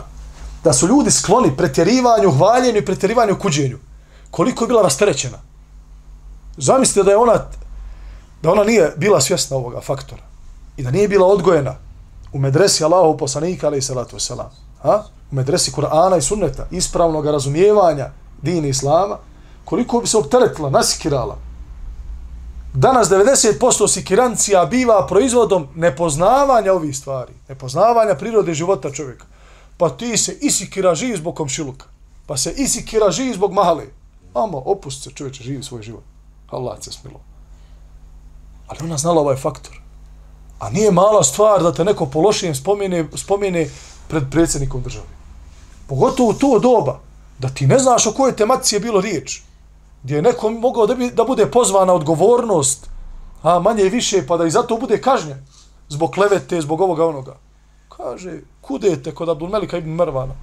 da 0.63 0.73
su 0.73 0.87
ljudi 0.87 1.11
skloni 1.11 1.57
pretjerivanju, 1.57 2.31
hvaljenju 2.31 2.77
i 2.77 2.85
pretjerivanju 2.85 3.39
kuđenju, 3.39 3.77
koliko 4.31 4.63
je 4.63 4.67
bila 4.67 4.81
rasterećena. 4.81 5.37
Zamislite 6.57 7.03
da 7.03 7.11
je 7.11 7.17
ona 7.17 7.39
da 8.41 8.51
ona 8.51 8.63
nije 8.63 8.93
bila 8.97 9.21
svjesna 9.21 9.57
ovoga 9.57 9.81
faktora 9.81 10.21
i 10.77 10.83
da 10.83 10.91
nije 10.91 11.07
bila 11.07 11.27
odgojena 11.27 11.75
u 12.33 12.39
medresi 12.39 12.83
Allahu 12.83 13.17
poslanika 13.17 13.67
alejhi 13.67 13.81
salatu 13.81 14.19
selam. 14.19 14.51
ha? 14.83 15.03
U 15.31 15.35
medresi 15.35 15.71
Kur'ana 15.71 16.17
i 16.17 16.21
Sunneta, 16.21 16.67
ispravnog 16.71 17.25
razumijevanja 17.25 18.09
dini 18.41 18.69
islama, 18.69 19.17
koliko 19.65 19.99
bi 19.99 20.07
se 20.07 20.17
opteretila, 20.17 20.69
nasikirala. 20.69 21.37
Danas 22.77 23.09
90% 23.09 23.87
sikirancija 23.87 24.65
biva 24.65 25.07
proizvodom 25.07 25.67
nepoznavanja 25.75 26.73
ovih 26.73 26.97
stvari, 26.97 27.33
nepoznavanja 27.49 28.15
prirode 28.15 28.53
života 28.53 28.91
čovjeka. 28.91 29.25
Pa 29.77 29.89
ti 29.89 30.17
se 30.17 30.37
isikira 30.41 30.95
živ 30.95 31.17
zbog 31.17 31.35
komšiluka, 31.35 31.85
pa 32.27 32.37
se 32.37 32.53
isikira 32.57 33.11
živ 33.11 33.33
zbog 33.33 33.53
mahale. 33.53 33.85
Amo, 34.33 34.63
opusti 34.65 35.01
se 35.01 35.15
čovječe, 35.15 35.43
živi 35.43 35.63
svoj 35.63 35.81
život. 35.81 36.03
Allah 36.49 36.77
se 36.81 36.91
smilo. 36.91 37.19
Ali 38.67 38.79
ona 38.83 38.97
znala 38.97 39.21
ovaj 39.21 39.35
faktor. 39.35 39.81
A 40.59 40.69
nije 40.69 40.91
mala 40.91 41.23
stvar 41.23 41.63
da 41.63 41.73
te 41.73 41.83
neko 41.83 42.05
po 42.05 42.21
lošijem 42.21 42.55
spomene, 42.55 43.05
spomene 43.15 43.69
pred 44.07 44.23
predsjednikom 44.31 44.81
države. 44.81 45.07
Pogotovo 45.87 46.29
u 46.29 46.33
to 46.33 46.59
doba, 46.59 46.99
da 47.39 47.49
ti 47.49 47.67
ne 47.67 47.79
znaš 47.79 48.07
o 48.07 48.11
kojoj 48.11 48.35
tematici 48.35 48.75
je 48.75 48.79
bilo 48.79 49.01
riječ, 49.01 49.41
gdje 50.05 50.15
je 50.15 50.21
neko 50.21 50.49
mogao 50.49 50.87
da, 50.87 50.95
bi, 50.95 51.09
da 51.09 51.23
bude 51.23 51.45
pozvana 51.51 51.93
odgovornost, 51.93 52.89
a 53.41 53.59
manje 53.59 53.83
i 53.83 53.89
više, 53.89 54.27
pa 54.27 54.37
da 54.37 54.45
i 54.45 54.51
zato 54.51 54.77
bude 54.77 55.01
kažnjen, 55.01 55.45
zbog 55.89 56.11
klevete, 56.11 56.61
zbog 56.61 56.81
ovoga 56.81 57.05
onoga. 57.05 57.37
Kaže, 57.89 58.39
kudete 58.61 59.15
kod 59.15 59.29
Abdulmelika 59.29 59.77
ibn 59.77 59.89
Mervana? 59.89 60.33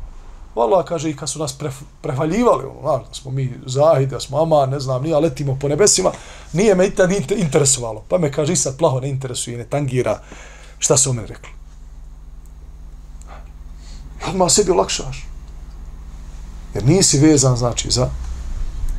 Vala, 0.54 0.82
kaže, 0.84 1.10
i 1.10 1.16
kad 1.16 1.30
su 1.30 1.38
nas 1.38 1.52
pref, 1.58 1.74
prevaljivali, 2.00 2.64
ono, 2.64 2.80
znaš, 2.80 3.08
da 3.08 3.14
smo 3.14 3.30
mi 3.30 3.52
zahid, 3.66 4.10
da 4.10 4.20
smo 4.20 4.42
ama, 4.42 4.66
ne 4.66 4.80
znam, 4.80 5.02
nije, 5.02 5.16
letimo 5.16 5.56
po 5.60 5.68
nebesima, 5.68 6.10
nije 6.52 6.74
me 6.74 6.86
i 6.86 6.94
tad 6.94 7.10
interesovalo. 7.36 8.02
Pa 8.08 8.18
me, 8.18 8.32
kaže, 8.32 8.52
i 8.52 8.56
sad 8.56 8.76
plaho 8.78 9.00
ne 9.00 9.08
interesuje, 9.10 9.58
ne 9.58 9.64
tangira 9.64 10.18
šta 10.78 10.96
su 10.96 11.10
o 11.10 11.12
meni 11.12 11.28
rekli. 11.28 11.50
Odmah 14.28 14.50
sebi 14.50 14.70
olakšaš. 14.70 15.26
Jer 16.74 16.84
nisi 16.84 17.18
vezan, 17.18 17.56
znači, 17.56 17.90
za, 17.90 18.10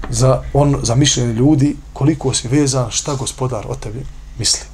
za, 0.09 0.41
on, 0.53 0.79
za 0.83 0.95
mišljenje 0.95 1.33
ljudi, 1.33 1.75
koliko 1.93 2.33
si 2.33 2.47
vezan, 2.47 2.91
šta 2.91 3.15
gospodar 3.15 3.65
o 3.69 3.75
tebi 3.75 4.05
misli. 4.39 4.73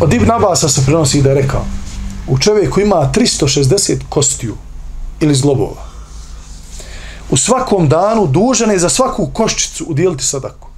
Od 0.00 0.12
Ibn 0.12 0.30
Abasa 0.30 0.68
se 0.68 0.84
prenosi 0.84 1.22
da 1.22 1.28
je 1.28 1.34
rekao 1.34 1.64
u 2.28 2.38
čovjeku 2.38 2.80
ima 2.80 3.12
360 3.14 3.96
kostiju 4.08 4.54
ili 5.20 5.34
zglobova. 5.34 5.88
U 7.30 7.36
svakom 7.36 7.88
danu 7.88 8.26
dužan 8.26 8.70
je 8.70 8.78
za 8.78 8.88
svaku 8.88 9.30
koščicu 9.32 9.84
udijeliti 9.88 10.24
sadaku. 10.24 10.68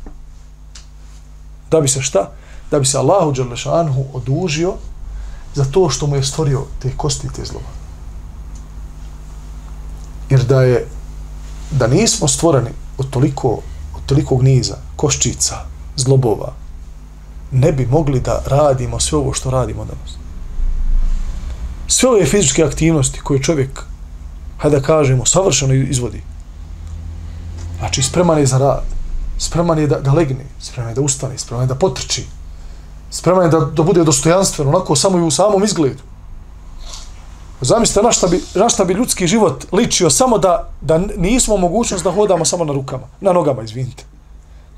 Da 1.71 1.81
bi 1.81 1.89
se 1.89 2.03
šta? 2.03 2.31
Da 2.71 2.79
bi 2.79 2.87
se 2.87 2.99
Allahu 2.99 3.33
Đalešanhu 3.33 4.05
odužio 4.13 4.75
za 5.55 5.65
to 5.65 5.91
što 5.91 6.07
mu 6.07 6.17
je 6.17 6.23
stvorio 6.23 6.65
te 6.83 6.91
kosti 6.97 7.27
i 7.27 7.31
te 7.37 7.45
zloba. 7.45 7.69
Jer 10.31 10.45
da 10.45 10.63
je 10.63 10.87
da 11.71 11.87
nismo 11.87 12.29
stvoreni 12.29 12.71
od 12.99 13.11
toliko 13.11 13.59
od 13.95 14.07
tolikog 14.07 14.43
niza 14.43 14.77
koščica, 14.97 15.55
zglobova, 15.97 16.53
ne 17.51 17.73
bi 17.73 17.87
mogli 17.87 18.21
da 18.21 18.43
radimo 18.47 19.01
sve 19.01 19.19
ovo 19.19 19.33
što 19.33 19.51
radimo 19.51 19.85
danas. 19.85 20.17
Sve 21.87 22.09
ove 22.09 22.27
fizičke 22.27 22.65
aktivnosti 22.65 23.21
koje 23.21 23.43
čovjek, 23.43 23.85
hajde 24.61 24.81
da 24.81 24.87
kažemo, 24.87 25.27
savršeno 25.27 25.75
izvodi. 25.75 26.23
Znači, 27.79 28.03
spreman 28.03 28.39
je 28.39 28.47
za 28.47 28.59
rad, 28.59 28.85
spreman 29.39 29.79
je 29.79 29.87
da, 29.87 30.01
da 30.01 30.13
legne, 30.13 30.45
spreman 30.61 30.91
je 30.91 30.95
da 30.95 31.01
ustane, 31.01 31.39
spreman 31.39 31.65
je 31.65 31.69
da 31.69 31.75
potrči, 31.75 32.27
spreman 33.11 33.45
je 33.45 33.51
da, 33.51 33.61
da 33.61 33.83
bude 33.83 34.05
dostojanstven, 34.05 34.69
onako 34.69 34.97
samo 34.97 35.19
i 35.19 35.23
u 35.23 35.31
samom 35.31 35.65
izgledu. 35.65 36.03
Zamislite 37.61 38.03
na 38.03 38.13
šta, 38.13 38.27
bi, 38.27 38.41
na 38.55 38.69
šta 38.69 38.85
bi 38.85 38.95
ljudski 38.95 39.27
život 39.27 39.65
ličio 39.73 40.11
samo 40.11 40.39
da, 40.39 40.69
da 40.81 40.99
nismo 41.17 41.57
mogućnost 41.57 42.05
da 42.05 42.13
hodamo 42.13 42.45
samo 42.45 42.65
na 42.65 42.73
rukama, 42.73 43.07
na 43.21 43.33
nogama, 43.33 43.63
izvinite. 43.63 44.05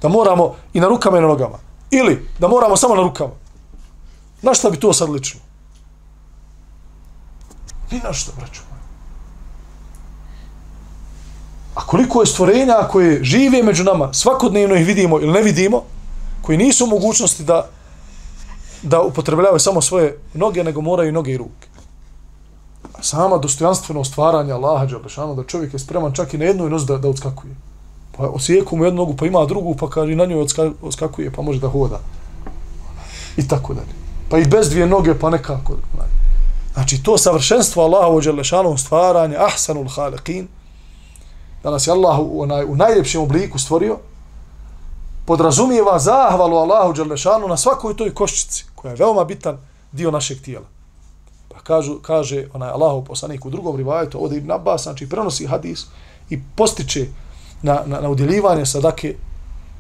Da 0.03 0.09
moramo 0.09 0.55
i 0.73 0.81
na 0.81 0.89
rukama 0.89 1.19
i 1.19 1.21
na 1.21 1.27
nogama. 1.27 1.59
Ili 1.91 2.29
da 2.39 2.49
moramo 2.49 2.77
samo 2.77 2.95
na 2.95 3.03
rukama. 3.03 3.33
Na 4.43 4.55
šta 4.55 4.71
bi 4.71 4.81
to 4.81 4.93
sad 4.93 5.11
ličilo? 5.11 5.43
Ni 7.91 8.01
na 8.05 8.13
što, 8.13 8.33
braću 8.39 8.72
A 11.75 11.87
koliko 11.87 12.21
je 12.21 12.27
stvorenja 12.27 12.89
koje 12.91 13.25
žive 13.25 13.63
među 13.63 13.85
nama, 13.85 14.13
svakodnevno 14.13 14.75
ih 14.75 14.87
vidimo 14.87 15.21
ili 15.21 15.33
ne 15.33 15.43
vidimo, 15.43 15.83
koji 16.43 16.59
nisu 16.59 16.85
u 16.85 16.89
mogućnosti 16.89 17.45
da 17.45 17.69
da 18.83 19.03
upotrebljavaju 19.03 19.59
samo 19.59 19.83
svoje 19.83 20.19
noge, 20.35 20.65
nego 20.65 20.81
moraju 20.81 21.09
i 21.09 21.13
noge 21.13 21.33
i 21.33 21.37
ruke. 21.37 21.69
A 22.95 23.03
sama 23.03 23.39
dostojanstveno 23.39 24.05
stvaranje 24.05 24.53
Allaha 24.53 24.87
Đalešanu, 24.87 25.35
da 25.35 25.45
čovjek 25.45 25.73
je 25.73 25.79
spreman 25.79 26.13
čak 26.13 26.35
i 26.35 26.39
na 26.39 26.45
jednu 26.45 26.69
nozi 26.69 26.87
da, 26.87 26.99
da 26.99 27.09
odskakuje 27.09 27.55
pa 28.17 28.29
osijeku 28.29 28.77
mu 28.77 28.85
jednu 28.85 28.97
nogu, 28.97 29.17
pa 29.17 29.27
ima 29.27 29.45
drugu, 29.47 29.75
pa 29.75 29.91
kaže 29.91 30.15
na 30.15 30.25
njoj 30.25 30.47
odskakuje, 30.83 31.33
pa 31.33 31.43
može 31.43 31.61
da 31.61 31.69
hoda. 31.69 31.99
I 33.37 33.49
tako 33.49 33.75
dalje. 33.75 33.95
Pa 34.29 34.39
i 34.39 34.45
bez 34.45 34.71
dvije 34.71 34.87
noge, 34.87 35.15
pa 35.19 35.31
nekako. 35.31 35.77
Znači, 35.95 36.13
znači 36.75 37.03
to 37.03 37.19
savršenstvo 37.19 37.83
Allaha 37.83 38.09
u 38.69 38.79
stvaranje, 38.79 39.37
ahsanul 39.37 39.89
halikin, 39.89 40.49
da 41.63 41.71
nas 41.71 41.87
je 41.87 41.93
Allah 41.93 42.19
u, 42.19 42.43
onaj, 42.43 42.65
u 42.65 42.77
najljepšem 42.77 43.23
obliku 43.23 43.59
stvorio, 43.59 43.99
podrazumijeva 45.25 45.99
zahvalu 45.99 46.57
Allahu 46.57 46.93
Đalešanu 46.93 47.49
na 47.49 47.57
svakoj 47.57 47.97
toj 47.97 48.15
koščici, 48.15 48.65
koja 48.75 48.91
je 48.91 48.97
veoma 48.97 49.25
bitan 49.25 49.59
dio 49.93 50.11
našeg 50.11 50.43
tijela. 50.43 50.67
Pa 51.49 51.61
kažu, 51.61 51.99
kaže 52.03 52.47
onaj 52.53 52.71
Allahu 52.71 53.05
poslanik 53.05 53.45
u 53.45 53.51
drugom 53.51 53.77
rivajetu, 53.77 54.23
ovdje 54.23 54.39
Ibn 54.39 54.51
Abbas, 54.51 54.83
znači 54.83 55.09
prenosi 55.09 55.47
hadis 55.47 55.87
i 56.31 56.41
postiče 56.57 57.07
na, 57.63 57.83
na, 57.87 58.01
na 58.01 58.09
udjeljivanje 58.09 58.67
sadake 58.67 59.15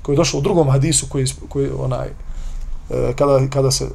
koji 0.02 0.14
je 0.14 0.16
došao 0.16 0.38
u 0.38 0.42
drugom 0.42 0.70
hadisu 0.70 1.06
koji, 1.08 1.26
koji 1.48 1.70
onaj 1.78 2.08
e, 2.08 3.12
kada, 3.16 3.48
kada 3.50 3.70
se 3.70 3.84
e, 3.84 3.88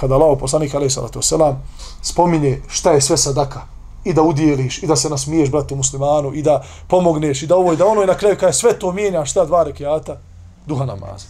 kada 0.00 0.14
Allah 0.14 0.38
poslanik 0.40 0.74
alejhi 0.74 0.90
salatu 0.90 1.22
selam 1.22 1.62
spominje 2.02 2.62
šta 2.68 2.92
je 2.92 3.00
sve 3.00 3.16
sadaka 3.16 3.60
i 4.06 4.14
da 4.14 4.22
udjeliš 4.22 4.82
i 4.82 4.86
da 4.86 4.96
se 4.96 5.08
nasmiješ 5.08 5.50
bratu 5.50 5.76
muslimanu 5.76 6.34
i 6.34 6.42
da 6.42 6.62
pomogneš 6.88 7.42
i 7.42 7.46
da 7.46 7.56
ovo 7.56 7.72
i 7.72 7.76
da 7.76 7.86
ono 7.86 8.02
i 8.02 8.06
na 8.06 8.14
kraju 8.14 8.36
kada 8.40 8.52
sve 8.52 8.78
to 8.78 8.92
mijenja 8.92 9.24
šta 9.24 9.44
dva 9.44 9.62
rekiata 9.62 10.20
duha 10.66 10.84
namaza 10.84 11.26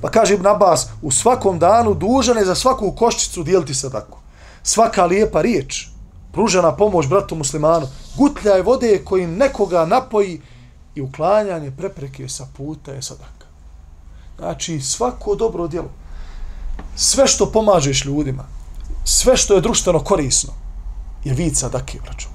pa 0.00 0.10
kaže 0.10 0.34
Ibn 0.34 0.46
Abbas 0.46 0.88
u 1.02 1.10
svakom 1.10 1.58
danu 1.58 1.94
dužan 1.94 2.38
je 2.38 2.44
za 2.44 2.54
svaku 2.54 2.92
koščicu 2.92 3.42
dijeliti 3.42 3.74
sadaku 3.74 4.18
svaka 4.62 5.04
lijepa 5.04 5.42
riječ 5.42 5.88
pružena 6.36 6.76
pomoć 6.76 7.06
bratu 7.06 7.34
muslimanu, 7.34 7.86
gutljaj 8.16 8.62
vode 8.62 9.04
kojim 9.04 9.36
nekoga 9.36 9.86
napoji 9.86 10.40
i 10.94 11.00
uklanjanje 11.00 11.70
prepreke 11.70 12.28
sa 12.28 12.46
puta 12.56 12.92
je 12.92 13.02
sadaka. 13.02 13.46
Znači, 14.38 14.80
svako 14.80 15.34
dobro 15.34 15.68
djelo, 15.68 15.88
sve 16.96 17.26
što 17.26 17.52
pomažeš 17.52 18.04
ljudima, 18.04 18.44
sve 19.04 19.36
što 19.36 19.54
je 19.54 19.60
društveno 19.60 20.04
korisno, 20.04 20.52
je 21.26 21.34
vid 21.34 21.56
sadake, 21.56 21.98
braću 22.02 22.28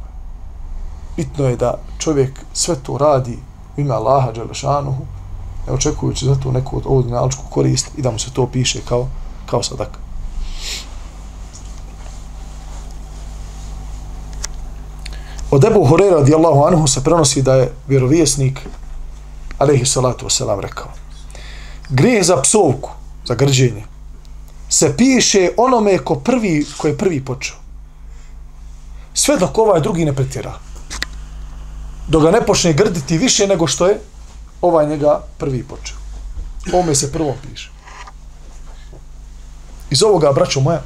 Bitno 1.18 1.46
je 1.46 1.56
da 1.56 1.74
čovjek 1.98 2.40
sve 2.54 2.76
to 2.76 2.98
radi 2.98 3.38
u 3.78 3.82
ime 3.82 3.94
Allaha 3.94 4.32
Đelešanuhu, 4.32 5.06
ne 5.68 5.74
očekujući 5.74 6.26
za 6.26 6.36
to 6.36 6.52
neku 6.52 6.78
od 6.78 6.84
ovdje 6.86 7.16
korist 7.50 7.88
i 7.98 8.02
da 8.02 8.12
mu 8.12 8.20
se 8.20 8.34
to 8.34 8.48
piše 8.48 8.80
kao, 8.90 9.08
kao 9.46 9.64
sadaka. 9.64 10.00
Od 15.52 15.64
Ebu 15.64 15.86
Horeira 15.86 16.16
radijallahu 16.16 16.64
anhu 16.64 16.88
se 16.88 17.04
prenosi 17.04 17.42
da 17.42 17.56
je 17.56 17.74
vjerovjesnik 17.88 18.60
alaihi 19.58 19.86
salatu 19.86 20.26
wasalam 20.26 20.60
rekao 20.60 20.88
grijeh 21.90 22.26
za 22.26 22.42
psovku, 22.42 22.90
za 23.26 23.36
grđenje 23.36 23.84
se 24.70 24.98
piše 24.98 25.50
onome 25.58 25.98
ko 25.98 26.16
prvi, 26.16 26.66
ko 26.78 26.88
je 26.88 26.98
prvi 26.98 27.26
počeo. 27.26 27.61
Sve 29.14 29.38
dok 29.38 29.58
ovaj 29.58 29.82
drugi 29.82 30.06
ne 30.06 30.16
pretjera. 30.16 30.54
Dok 32.08 32.24
ga 32.24 32.32
ne 32.32 32.46
počne 32.46 32.74
grditi 32.74 33.18
više 33.18 33.48
nego 33.48 33.68
što 33.68 33.88
je 33.88 34.00
ovaj 34.62 34.88
njega 34.88 35.22
prvi 35.38 35.64
počeo. 35.64 35.98
Ome 36.74 36.96
se 36.96 37.12
prvo 37.12 37.36
piše. 37.42 37.70
Iz 39.90 40.04
ovoga, 40.04 40.32
braćo 40.32 40.60
moja, 40.60 40.82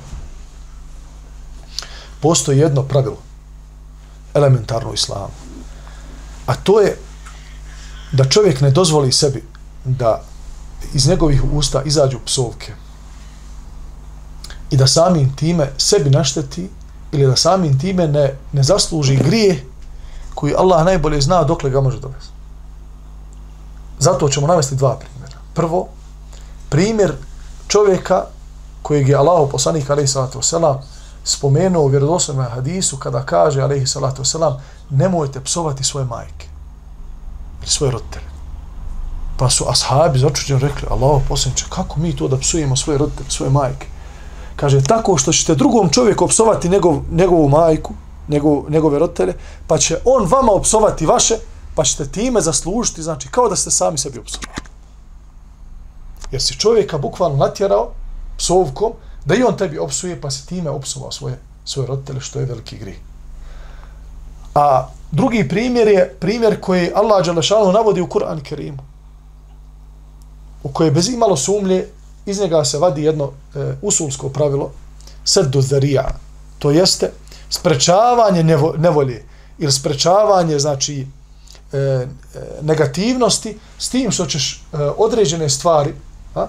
postoji 2.21 2.59
jedno 2.59 2.83
pravilo 2.83 3.17
elementarno 4.33 4.93
islamu. 4.93 5.33
A 6.45 6.55
to 6.55 6.81
je 6.81 6.97
da 8.11 8.29
čovjek 8.29 8.61
ne 8.61 8.71
dozvoli 8.71 9.11
sebi 9.11 9.43
da 9.83 10.23
iz 10.93 11.07
njegovih 11.07 11.43
usta 11.53 11.81
izađu 11.83 12.19
psovke 12.25 12.73
i 14.69 14.77
da 14.77 14.87
samim 14.87 15.35
time 15.35 15.71
sebi 15.77 16.09
našteti 16.09 16.69
ili 17.11 17.25
da 17.25 17.35
samim 17.35 17.79
time 17.79 18.07
ne, 18.07 18.37
ne 18.53 18.63
zasluži 18.63 19.15
grije 19.15 19.65
koji 20.35 20.55
Allah 20.57 20.85
najbolje 20.85 21.21
zna 21.21 21.43
dokle 21.43 21.69
ga 21.69 21.81
može 21.81 21.99
dovesti. 21.99 22.33
Zato 23.99 24.29
ćemo 24.29 24.47
navesti 24.47 24.75
dva 24.75 24.95
primjera. 24.95 25.37
Prvo, 25.53 25.87
primjer 26.69 27.13
čovjeka 27.67 28.25
kojeg 28.81 29.09
je 29.09 29.15
Allah 29.15 29.49
poslanik 29.51 29.89
alaihi 29.89 30.07
salatu 30.07 30.39
wasalam 30.39 30.77
spomenuo 31.23 31.83
u 31.83 31.87
vjerodoslovnom 31.87 32.45
hadisu 32.45 32.97
kada 32.97 33.25
kaže, 33.25 33.61
alaihi 33.61 33.87
salatu 33.87 34.23
wasalam, 34.23 34.59
nemojte 34.89 35.43
psovati 35.43 35.83
svoje 35.83 36.05
majke 36.05 36.47
ili 37.61 37.69
svoje 37.69 37.91
roditelje. 37.91 38.25
Pa 39.37 39.49
su 39.49 39.65
ashabi 39.69 40.19
začuđeni 40.19 40.59
rekli, 40.59 40.87
Allah 40.91 41.21
posljedniče, 41.27 41.65
kako 41.69 41.99
mi 41.99 42.15
to 42.15 42.27
da 42.27 42.37
psujemo 42.37 42.75
svoje 42.75 42.97
roditelje, 42.97 43.29
svoje 43.29 43.51
majke? 43.51 43.87
Kaže, 44.55 44.83
tako 44.83 45.17
što 45.17 45.33
ćete 45.33 45.55
drugom 45.55 45.89
čovjeku 45.89 46.25
opsovati 46.25 46.69
njegov, 46.69 47.01
njegovu 47.11 47.49
majku, 47.49 47.93
njegov, 48.27 48.63
njegove 48.69 48.99
roditelje, 48.99 49.33
pa 49.67 49.77
će 49.77 49.97
on 50.05 50.27
vama 50.27 50.51
opsovati 50.51 51.05
vaše, 51.05 51.35
pa 51.75 51.83
ćete 51.83 52.07
time 52.07 52.41
zaslužiti, 52.41 53.03
znači, 53.03 53.27
kao 53.31 53.49
da 53.49 53.55
ste 53.55 53.71
sami 53.71 53.97
sebi 53.97 54.19
opsovali. 54.19 54.53
Jer 56.31 56.41
si 56.41 56.59
čovjeka 56.59 56.97
bukvalno 56.97 57.37
natjerao 57.37 57.91
psovkom, 58.37 58.91
da 59.25 59.35
i 59.35 59.43
on 59.43 59.57
tebi 59.57 59.77
opsuje, 59.77 60.21
pa 60.21 60.31
si 60.31 60.47
time 60.47 60.69
opsovao 60.69 61.11
svoje, 61.11 61.39
svoje 61.65 61.87
roditelje, 61.87 62.19
što 62.21 62.39
je 62.39 62.45
veliki 62.45 62.77
grih. 62.77 62.99
A 64.55 64.87
drugi 65.11 65.47
primjer 65.47 65.87
je 65.87 66.15
primjer 66.19 66.61
koji 66.61 66.91
Allah 66.95 67.25
Đalešanu 67.25 67.71
navodi 67.71 68.01
u 68.01 68.07
Kur'an 68.07 68.43
Kerimu, 68.43 68.83
u 70.63 70.69
kojoj 70.69 70.91
bez 70.91 71.09
imalo 71.09 71.37
sumlje 71.37 71.89
iz 72.25 72.39
njega 72.39 72.65
se 72.65 72.77
vadi 72.77 73.03
jedno 73.03 73.31
e, 73.55 73.73
usulsko 73.81 74.29
pravilo, 74.29 74.71
seddu 75.23 75.61
zarija, 75.61 76.07
to 76.59 76.71
jeste 76.71 77.11
sprečavanje 77.49 78.43
nevo, 78.43 78.73
nevolje 78.77 79.23
ili 79.57 79.71
sprečavanje, 79.71 80.59
znači, 80.59 81.07
e, 81.73 81.77
e, 81.77 82.07
negativnosti 82.61 83.57
s 83.77 83.89
tim 83.89 84.11
što 84.11 84.25
ćeš 84.25 84.53
e, 84.53 84.77
određene 84.97 85.49
stvari 85.49 85.93
a, 86.35 86.47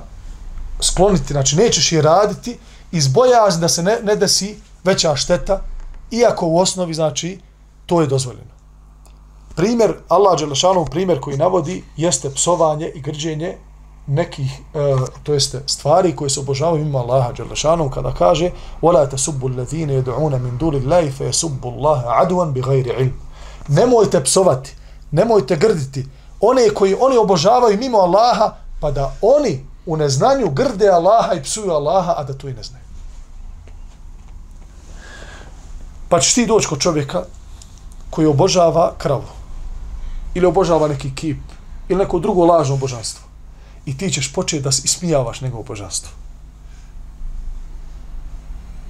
skloniti, 0.81 1.33
znači 1.33 1.57
nećeš 1.57 1.93
je 1.93 2.03
raditi 2.03 2.59
iz 2.93 3.09
bojazni 3.09 3.61
da 3.61 3.69
se 3.69 3.83
ne, 3.83 3.99
ne 4.03 4.17
desi 4.17 4.57
veća 4.85 5.17
šteta, 5.17 5.63
iako 6.11 6.47
u 6.47 6.59
osnovi, 6.59 6.95
znači, 6.95 7.41
to 7.87 8.01
je 8.01 8.07
dozvoljeno. 8.07 8.57
Primjer, 9.57 9.95
Allah 10.09 10.39
Đelešanov 10.39 10.91
primjer 10.91 11.21
koji 11.21 11.37
navodi, 11.37 11.85
jeste 11.97 12.31
psovanje 12.31 12.93
i 12.95 13.01
grđenje 13.01 13.57
nekih, 14.08 14.60
e, 14.74 14.96
to 15.24 15.34
jeste 15.34 15.62
stvari 15.66 16.16
koje 16.16 16.30
se 16.30 16.40
obožavaju 16.40 16.82
ima 16.82 17.00
Allaha 17.00 17.32
Đelešanu 17.32 17.90
kada 17.90 18.14
kaže 18.14 18.52
وَلَا 18.82 19.06
تَسُبُّ 19.06 19.46
الَّذِينَ 19.46 19.90
يَدْعُونَ 19.90 20.42
مِنْ 20.42 20.58
دُولِ 20.58 20.76
اللَّهِ 20.84 21.12
فَيَسُبُّ 21.12 21.64
اللَّهَ 21.64 22.04
عَدُوًا 22.08 22.46
بِغَيْرِ 22.46 22.96
عِلْمِ 22.98 23.12
Nemojte 23.68 24.24
psovati, 24.24 24.76
nemojte 25.12 25.56
grditi 25.56 26.08
one 26.40 26.70
koji 26.70 26.96
oni 27.00 27.18
obožavaju 27.18 27.78
mimo 27.78 27.98
Allaha, 27.98 28.54
pa 28.80 28.92
da 28.92 29.14
oni 29.22 29.66
u 29.86 29.98
neznanju 29.98 30.50
grde 30.50 30.90
Allaha 30.90 31.34
i 31.34 31.44
psuju 31.44 31.72
Allaha, 31.72 32.14
a 32.18 32.24
da 32.24 32.34
to 32.34 32.50
i 32.50 32.54
ne 32.54 32.64
znaju. 32.64 32.86
Pa 36.10 36.20
ćeš 36.20 36.34
ti 36.34 36.46
doći 36.46 36.68
kod 36.68 36.80
čovjeka 36.80 37.24
koji 38.10 38.28
obožava 38.28 38.94
kravu 38.98 39.32
ili 40.34 40.46
obožava 40.46 40.88
neki 40.88 41.16
kip 41.16 41.38
ili 41.90 42.00
neko 42.00 42.20
drugo 42.20 42.46
lažno 42.46 42.78
božanstvo 42.78 43.25
i 43.87 43.99
ti 43.99 44.11
ćeš 44.11 44.33
početi 44.33 44.63
da 44.63 44.69
ismijavaš 44.69 45.41
njegovo 45.41 45.63
božanstvo. 45.63 46.11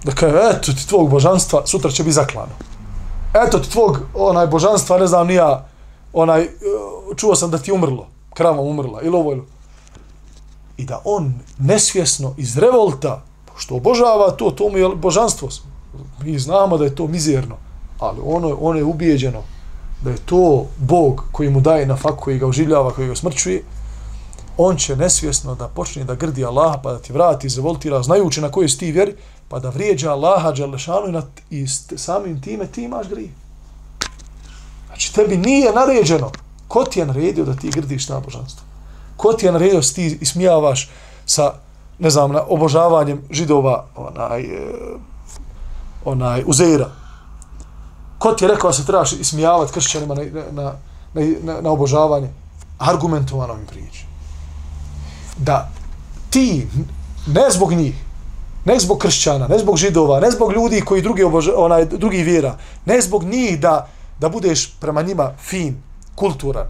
Da 0.04 0.12
kaže, 0.12 0.36
eto 0.50 0.72
ti 0.72 0.88
tvog 0.88 1.10
božanstva, 1.10 1.66
sutra 1.66 1.90
će 1.90 2.02
biti 2.02 2.14
zaklano. 2.14 2.52
Eto 3.34 3.58
ti 3.58 3.70
tvog 3.70 4.00
onaj 4.14 4.46
božanstva, 4.46 4.98
ne 4.98 5.06
znam, 5.06 5.26
nija, 5.26 5.68
onaj, 6.12 6.42
e, 6.42 6.48
čuo 7.16 7.34
sam 7.34 7.50
da 7.50 7.58
ti 7.58 7.72
umrlo, 7.72 8.06
krava 8.34 8.60
umrla, 8.60 9.02
ili 9.02 9.16
ovo, 9.16 9.32
ili 9.32 9.40
ono. 9.40 9.48
I 10.76 10.84
da 10.84 11.00
on 11.04 11.34
nesvjesno 11.58 12.34
iz 12.36 12.58
revolta, 12.58 13.22
što 13.56 13.74
obožava 13.74 14.30
to, 14.30 14.50
to 14.50 14.68
mu 14.68 14.78
je 14.78 14.88
božanstvo. 14.88 15.48
Mi 16.22 16.38
znamo 16.38 16.78
da 16.78 16.84
je 16.84 16.94
to 16.94 17.06
mizerno, 17.06 17.56
ali 17.98 18.20
ono, 18.24 18.56
ono 18.60 18.78
je 18.78 18.84
ubijeđeno 18.84 19.42
da 20.02 20.10
je 20.10 20.16
to 20.16 20.66
Bog 20.78 21.24
koji 21.32 21.50
mu 21.50 21.60
daje 21.60 21.86
na 21.86 21.96
fak, 21.96 22.14
koji 22.16 22.38
ga 22.38 22.46
oživljava, 22.46 22.90
koji 22.90 23.08
ga 23.08 23.14
smrčuje, 23.14 23.62
on 24.56 24.76
će 24.76 24.96
nesvjesno 24.96 25.54
da 25.54 25.68
počne 25.68 26.04
da 26.04 26.14
grdi 26.14 26.44
Allaha, 26.44 26.78
pa 26.82 26.92
da 26.92 26.98
ti 26.98 27.12
vrati, 27.12 27.48
zavoltira, 27.48 28.02
znajući 28.02 28.40
na 28.40 28.50
kojoj 28.50 28.68
si 28.68 28.78
ti 28.78 28.92
vjeri, 28.92 29.14
pa 29.48 29.58
da 29.58 29.70
vrijeđa 29.70 30.12
Allaha, 30.12 30.52
Đalešanu 30.52 31.08
i, 31.08 31.12
na, 31.12 31.22
i 31.50 31.66
samim 31.96 32.40
time 32.40 32.66
ti 32.66 32.82
imaš 32.82 33.08
grije. 33.08 33.30
Znači, 34.86 35.14
tebi 35.14 35.36
nije 35.36 35.72
naređeno. 35.72 36.30
Ko 36.68 36.84
ti 36.84 36.98
je 36.98 37.06
naredio 37.06 37.44
da 37.44 37.56
ti 37.56 37.70
grdiš 37.70 38.06
ta 38.06 38.20
božanstvo? 38.20 38.64
Ko 39.16 39.32
ti 39.32 39.46
je 39.46 39.52
naredio 39.52 39.80
da 39.80 39.86
ti 39.86 40.18
ismijavaš 40.20 40.90
sa, 41.26 41.52
ne 41.98 42.10
znam, 42.10 42.32
na 42.32 42.42
obožavanjem 42.48 43.22
židova, 43.30 43.86
onaj, 43.96 44.40
e, 44.40 44.72
onaj, 46.04 46.42
uzeira? 46.46 46.90
Ko 48.18 48.32
ti 48.32 48.44
je 48.44 48.48
rekao 48.48 48.70
da 48.70 48.76
se 48.76 48.86
trebaš 48.86 49.12
ismijavati 49.12 49.72
kršćanima 49.72 50.14
na, 50.14 50.22
na, 50.52 50.72
na, 51.14 51.22
na, 51.42 51.60
na 51.60 51.70
obožavanje? 51.70 52.28
Argumentovano 52.78 53.54
mi 53.54 53.66
priči 53.66 54.05
da 55.36 55.70
ti, 56.30 56.66
ne 57.26 57.50
zbog 57.50 57.72
njih, 57.72 57.94
ne 58.64 58.78
zbog 58.78 58.98
kršćana, 58.98 59.48
ne 59.48 59.58
zbog 59.58 59.76
židova, 59.76 60.20
ne 60.20 60.30
zbog 60.30 60.52
ljudi 60.52 60.80
koji 60.80 61.02
drugi, 61.02 61.22
obož, 61.22 61.48
onaj, 61.56 61.84
drugi 61.84 62.22
vjera, 62.22 62.58
ne 62.84 63.00
zbog 63.00 63.24
njih 63.24 63.60
da, 63.60 63.88
da 64.20 64.28
budeš 64.28 64.74
prema 64.80 65.02
njima 65.02 65.32
fin, 65.38 65.76
kulturan, 66.14 66.66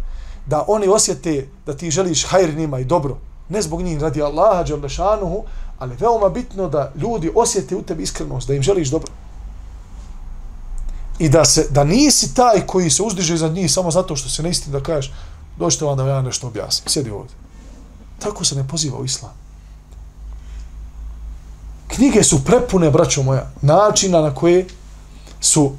da 0.47 0.65
oni 0.69 0.89
osjete 0.89 1.49
da 1.67 1.77
ti 1.77 1.91
želiš 1.91 2.27
hajr 2.27 2.55
njima 2.55 2.79
i 2.79 2.85
dobro, 2.85 3.17
ne 3.49 3.63
zbog 3.63 3.83
njih 3.83 4.01
radi 4.01 4.23
Allaha, 4.23 4.63
Đalešanuhu, 4.63 5.45
ali 5.79 5.97
veoma 6.01 6.29
bitno 6.29 6.69
da 6.69 6.93
ljudi 6.97 7.33
osjete 7.35 7.77
u 7.77 7.83
tebi 7.83 8.03
iskrenost, 8.03 8.49
da 8.49 8.55
im 8.55 8.63
želiš 8.63 8.89
dobro. 8.89 9.13
I 11.19 11.29
da 11.29 11.45
se 11.45 11.67
da 11.71 11.85
nisi 11.85 12.35
taj 12.35 12.67
koji 12.67 12.91
se 12.91 13.03
uzdiže 13.03 13.35
iznad 13.35 13.53
njih 13.53 13.73
samo 13.73 13.91
zato 13.91 14.17
što 14.17 14.29
se 14.29 14.43
ne 14.43 14.51
isti 14.51 14.71
da 14.71 14.81
kažeš 14.81 15.13
dođite 15.59 15.85
vam 15.85 15.97
da 15.97 16.09
ja 16.09 16.23
nešto 16.23 16.47
objasnim. 16.47 16.89
Sjedi 16.89 17.11
ovdje. 17.11 17.46
Tako 18.19 18.45
se 18.45 18.55
ne 18.55 18.69
poziva 18.69 18.99
u 18.99 19.05
islam. 19.05 19.33
Knjige 21.89 22.23
su 22.23 22.45
prepune, 22.45 22.91
braćo 22.91 23.23
moja, 23.23 23.51
načina 23.63 24.21
na 24.21 24.35
koje 24.35 24.67
su 25.41 25.73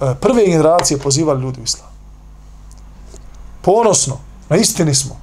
e, 0.00 0.14
prve 0.20 0.46
generacije 0.46 0.98
pozivali 0.98 1.42
ljudi 1.42 1.60
u 1.60 1.64
islam. 1.64 1.90
Ponosno, 3.62 4.18
na 4.48 4.56
istini 4.56 4.94
smo, 4.94 5.16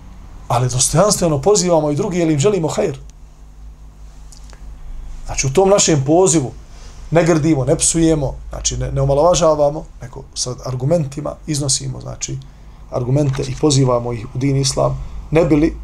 ali 0.48 0.70
dostojanstveno 0.70 1.42
pozivamo 1.42 1.92
i 1.92 1.96
drugi, 1.96 2.20
jer 2.20 2.30
im 2.30 2.40
želimo 2.40 2.68
hajr. 2.68 3.00
Znači, 5.26 5.48
u 5.48 5.54
tom 5.54 5.70
našem 5.70 6.04
pozivu 6.06 6.52
ne 7.12 7.24
grdimo, 7.24 7.66
ne 7.66 7.76
psujemo, 7.76 8.36
znači, 8.50 8.78
ne, 8.78 8.92
ne 8.92 9.02
omalovažavamo, 9.02 9.86
nego 10.02 10.24
sa 10.34 10.56
argumentima 10.66 11.36
iznosimo, 11.48 12.02
znači, 12.02 12.38
argumente 12.92 13.44
i 13.44 13.56
pozivamo 13.62 14.14
ih 14.14 14.26
u 14.36 14.38
din 14.38 14.58
islam, 14.58 15.04
ne 15.32 15.46
bili 15.46 15.76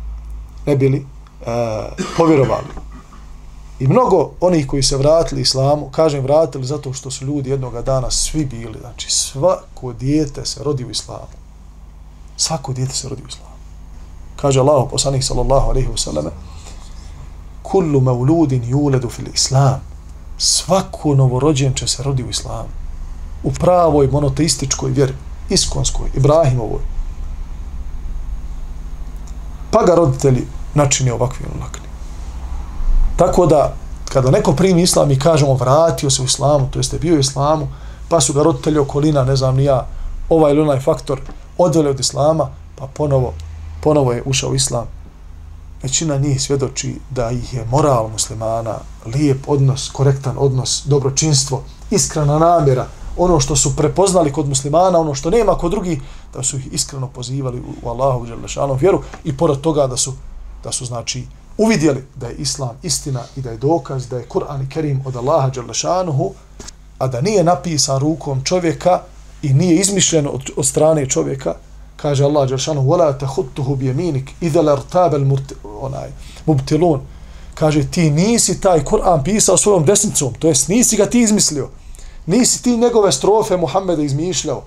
ne 0.65 0.75
bili 0.75 0.97
e, 0.97 1.45
povjerovali. 2.17 2.67
I 3.79 3.87
mnogo 3.87 4.31
onih 4.39 4.67
koji 4.67 4.83
se 4.83 4.97
vratili 4.97 5.41
islamu, 5.41 5.89
kažem 5.91 6.23
vratili 6.23 6.65
zato 6.65 6.93
što 6.93 7.11
su 7.11 7.25
ljudi 7.25 7.49
jednoga 7.49 7.81
dana 7.81 8.11
svi 8.11 8.45
bili, 8.45 8.79
znači 8.79 9.11
svako 9.11 9.93
dijete 9.93 10.45
se 10.45 10.63
rodi 10.63 10.85
u 10.85 10.89
islamu. 10.89 11.35
Svako 12.37 12.73
dijete 12.73 12.93
se 12.93 13.09
rodi 13.09 13.21
u 13.23 13.27
islamu. 13.27 13.55
Kaže 14.35 14.59
Allah, 14.59 14.87
poslanih 14.91 15.25
sallallahu 15.25 15.69
alaihi 15.69 15.87
wa 15.87 15.97
sallam, 15.97 16.25
kullu 17.63 18.01
mauludin 18.01 18.63
juledu 18.63 19.09
fil 19.09 19.27
islam. 19.33 19.81
Svako 20.37 21.15
novorođenče 21.15 21.87
se 21.87 22.03
rodi 22.03 22.23
u 22.23 22.29
islamu. 22.29 22.69
U 23.43 23.51
pravoj 23.51 24.07
monoteističkoj 24.07 24.91
vjeri, 24.91 25.13
iskonskoj, 25.49 26.09
Ibrahimovoj, 26.15 26.79
pa 29.73 29.83
ga 29.83 29.95
roditelji 29.95 30.47
načini 30.73 31.11
ovakvim 31.11 31.49
lakni. 31.61 31.87
Tako 33.15 33.45
da, 33.45 33.73
kada 34.13 34.31
neko 34.31 34.53
primi 34.53 34.81
islam 34.81 35.11
i 35.11 35.19
kažemo 35.19 35.53
vratio 35.53 36.09
se 36.09 36.21
u 36.21 36.25
islamu, 36.25 36.67
to 36.71 36.79
jeste 36.79 36.99
bio 36.99 37.15
u 37.15 37.19
islamu, 37.19 37.67
pa 38.09 38.21
su 38.21 38.33
ga 38.33 38.43
roditelji 38.43 38.77
okolina, 38.77 39.23
ne 39.23 39.35
znam 39.35 39.55
ni 39.55 39.63
ja, 39.63 39.87
ovaj 40.29 40.51
ili 40.51 40.61
onaj 40.61 40.79
faktor, 40.79 41.21
odveli 41.57 41.89
od 41.89 41.99
islama, 41.99 42.47
pa 42.75 42.87
ponovo, 42.87 43.33
ponovo 43.81 44.13
je 44.13 44.23
ušao 44.25 44.49
u 44.49 44.55
islam. 44.55 44.85
Većina 45.83 46.17
njih 46.17 46.41
svjedoči 46.41 46.99
da 47.09 47.31
ih 47.31 47.53
je 47.53 47.65
moral 47.71 48.07
muslimana, 48.07 48.75
lijep 49.05 49.49
odnos, 49.49 49.89
korektan 49.93 50.35
odnos, 50.37 50.83
dobročinstvo, 50.85 51.63
iskrena 51.91 52.39
namjera, 52.39 52.87
ono 53.17 53.39
što 53.39 53.55
su 53.55 53.75
prepoznali 53.75 54.31
kod 54.31 54.49
muslimana, 54.49 54.99
ono 54.99 55.15
što 55.15 55.29
nema 55.29 55.57
kod 55.57 55.71
drugih, 55.71 56.01
da 56.33 56.43
su 56.43 56.57
ih 56.57 56.67
iskreno 56.73 57.07
pozivali 57.07 57.59
u, 57.59 57.87
u 57.87 57.89
Allahu 57.89 58.25
dželle 58.25 58.77
vjeru 58.79 59.01
i 59.23 59.37
pored 59.37 59.61
toga 59.61 59.87
da 59.87 59.97
su 59.97 60.13
da 60.63 60.71
su 60.71 60.85
znači 60.85 61.23
uvidjeli 61.57 62.03
da 62.15 62.27
je 62.27 62.35
islam 62.35 62.77
istina 62.83 63.21
i 63.35 63.41
da 63.41 63.51
je 63.51 63.57
dokaz 63.57 64.07
da 64.07 64.17
je 64.17 64.27
Kur'an 64.29 64.63
i 64.63 64.69
Kerim 64.69 65.01
od 65.05 65.15
Allaha 65.15 65.49
dželle 65.49 65.73
a 66.97 67.07
da 67.07 67.21
nije 67.21 67.43
napisan 67.43 67.99
rukom 67.99 68.43
čovjeka 68.43 69.01
i 69.41 69.53
nije 69.53 69.75
izmišljeno 69.75 70.29
od, 70.29 70.41
od 70.57 70.65
strane 70.65 71.09
čovjeka, 71.09 71.55
kaže 71.95 72.23
Allah 72.23 72.49
dželle 72.49 72.81
وَلَا 72.81 73.19
wala 73.19 73.35
بِيَمِينِكِ 73.55 73.75
bi 73.75 73.85
yaminik 73.85 74.29
idha 74.41 74.59
al 76.81 76.99
kaže 77.53 77.91
ti 77.91 78.09
nisi 78.09 78.61
taj 78.61 78.83
Kur'an 78.83 79.23
pisao 79.23 79.57
svojom 79.57 79.85
desnicom, 79.85 80.33
to 80.39 80.47
jest 80.47 80.67
nisi 80.67 80.97
ga 80.97 81.05
ti 81.05 81.21
izmislio. 81.21 81.69
Nisi 82.25 82.63
ti 82.63 82.77
njegove 82.77 83.11
strofe 83.11 83.57
Muhammeda 83.57 84.01
izmišljao. 84.01 84.63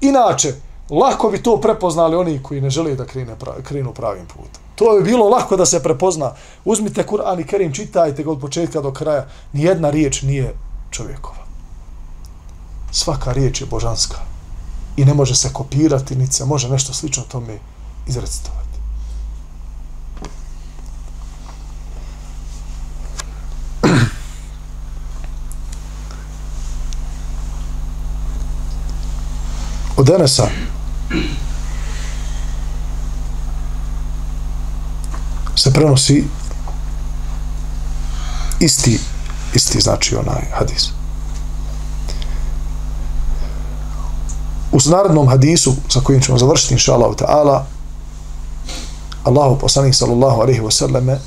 Inače, 0.00 0.54
lako 0.90 1.30
bi 1.30 1.42
to 1.42 1.60
prepoznali 1.60 2.16
oni 2.16 2.42
koji 2.42 2.60
ne 2.60 2.70
žele 2.70 2.94
da 2.94 3.04
krene, 3.04 3.36
krenu 3.62 3.92
pravim 3.94 4.26
putem. 4.26 4.62
To 4.74 4.96
bi 4.98 5.04
bilo 5.04 5.28
lako 5.28 5.56
da 5.56 5.66
se 5.66 5.82
prepozna. 5.82 6.32
Uzmite 6.64 7.06
Kur'an 7.06 7.40
i 7.40 7.46
Kerim, 7.46 7.72
čitajte 7.72 8.22
ga 8.22 8.30
od 8.30 8.40
početka 8.40 8.80
do 8.80 8.92
kraja. 8.92 9.26
Nijedna 9.52 9.90
riječ 9.90 10.22
nije 10.22 10.54
čovjekova. 10.90 11.44
Svaka 12.92 13.32
riječ 13.32 13.60
je 13.60 13.66
božanska. 13.66 14.16
I 14.96 15.04
ne 15.04 15.14
može 15.14 15.34
se 15.34 15.52
kopirati, 15.52 16.16
niti 16.16 16.34
se 16.34 16.44
može 16.44 16.68
nešto 16.68 16.92
slično 16.92 17.22
tome 17.22 17.58
izrecitovati. 18.06 18.69
Od 30.00 30.10
Enesa 30.10 30.46
se 35.54 35.72
prenosi 35.72 36.24
isti, 38.60 39.00
isti 39.54 39.80
znači 39.80 40.16
onaj 40.16 40.42
hadis. 40.52 40.88
U 44.72 44.78
narednom 44.90 45.28
hadisu 45.28 45.74
sa 45.88 46.00
kojim 46.00 46.22
ćemo 46.22 46.38
završiti 46.38 46.74
inša 46.74 46.92
Allah 46.92 47.16
ta'ala 47.16 47.62
Allahu 49.24 49.58
poslanik 49.58 49.94
sallallahu 49.94 50.40
alaihi 50.40 50.60
wa 50.60 50.70
sallame 50.70 51.18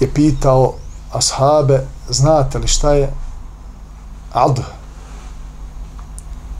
je 0.00 0.10
pitao 0.14 0.74
ashabe 1.12 1.86
znate 2.08 2.58
li 2.58 2.68
šta 2.68 2.92
je 2.92 3.12
adh 4.32 4.60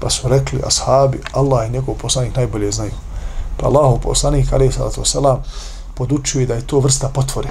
pa 0.04 0.10
su 0.10 0.28
rekli 0.28 0.60
ashabi 0.66 1.20
Allah 1.32 1.68
i 1.68 1.72
njegov 1.72 1.94
poslanik 1.94 2.36
najbolje 2.36 2.72
znaju 2.72 2.90
pa 3.56 3.66
Allahu 3.66 4.00
poslanik 4.00 4.52
ali 4.52 4.72
salatu 4.72 5.00
wasalam, 5.00 5.38
podučuje 5.94 6.46
da 6.46 6.54
je 6.54 6.66
to 6.66 6.80
vrsta 6.80 7.08
potvore. 7.08 7.48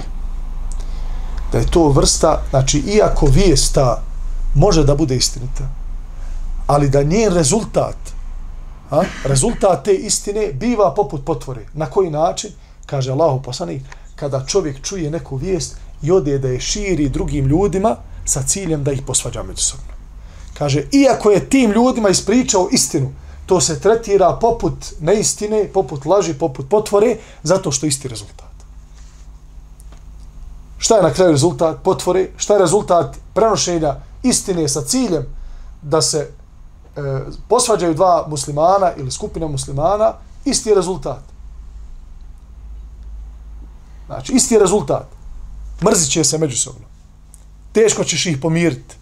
Da 1.52 1.58
je 1.58 1.66
to 1.66 1.88
vrsta, 1.88 2.42
znači, 2.50 2.78
iako 2.78 3.26
vijesta 3.26 4.02
može 4.54 4.84
da 4.84 4.94
bude 4.94 5.16
istinita, 5.16 5.64
ali 6.66 6.90
da 6.90 7.02
njen 7.02 7.34
rezultat, 7.34 7.96
a, 8.90 9.02
rezultat 9.24 9.84
te 9.84 9.94
istine 9.94 10.52
biva 10.52 10.94
poput 10.94 11.24
potvore. 11.24 11.66
Na 11.72 11.86
koji 11.86 12.10
način? 12.10 12.50
Kaže 12.86 13.12
Allahu 13.12 13.42
poslanik, 13.42 13.82
kada 14.16 14.46
čovjek 14.46 14.82
čuje 14.82 15.10
neku 15.10 15.36
vijest 15.36 15.76
i 16.02 16.10
ode 16.10 16.38
da 16.38 16.48
je 16.48 16.60
širi 16.60 17.08
drugim 17.08 17.46
ljudima 17.46 17.96
sa 18.24 18.42
ciljem 18.42 18.84
da 18.84 18.92
ih 18.92 19.02
posvađa 19.06 19.42
međusobno. 19.42 19.93
Kaže, 20.58 20.86
iako 20.92 21.30
je 21.30 21.48
tim 21.48 21.70
ljudima 21.70 22.08
ispričao 22.08 22.68
istinu, 22.72 23.12
to 23.46 23.60
se 23.60 23.80
tretira 23.80 24.38
poput 24.40 24.72
neistine, 25.00 25.68
poput 25.72 26.06
laži, 26.06 26.34
poput 26.34 26.68
potvore, 26.68 27.16
zato 27.42 27.72
što 27.72 27.86
isti 27.86 28.08
rezultat. 28.08 28.54
Šta 30.78 30.96
je 30.96 31.02
na 31.02 31.12
kraju 31.12 31.32
rezultat 31.32 31.82
potvore? 31.82 32.28
Šta 32.36 32.54
je 32.54 32.60
rezultat 32.60 33.16
prenošenja 33.34 33.96
istine 34.22 34.68
sa 34.68 34.82
ciljem 34.82 35.26
da 35.82 36.02
se 36.02 36.18
e, 36.18 37.00
posvađaju 37.48 37.94
dva 37.94 38.26
muslimana 38.28 38.92
ili 38.96 39.10
skupina 39.10 39.46
muslimana? 39.46 40.12
Isti 40.44 40.68
je 40.68 40.74
rezultat. 40.74 41.22
Znači, 44.06 44.32
isti 44.32 44.54
je 44.54 44.60
rezultat. 44.60 45.06
Mrzit 45.84 46.10
će 46.10 46.24
se 46.24 46.38
međusobno. 46.38 46.86
Teško 47.72 48.04
ćeš 48.04 48.26
ih 48.26 48.38
pomiriti 48.42 48.96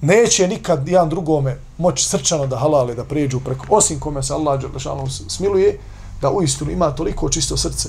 neće 0.00 0.48
nikad 0.48 0.88
jedan 0.88 1.08
drugome 1.08 1.56
moći 1.78 2.08
srčano 2.08 2.46
da 2.46 2.56
halale, 2.56 2.94
da 2.94 3.04
pređu 3.04 3.40
preko, 3.40 3.66
osim 3.68 4.00
kome 4.00 4.22
se 4.22 4.34
Allah 4.34 4.60
Đelešanu 4.60 5.08
smiluje, 5.08 5.78
da 6.20 6.30
u 6.30 6.42
istinu 6.42 6.70
ima 6.70 6.90
toliko 6.90 7.28
čisto 7.28 7.56
srce 7.56 7.88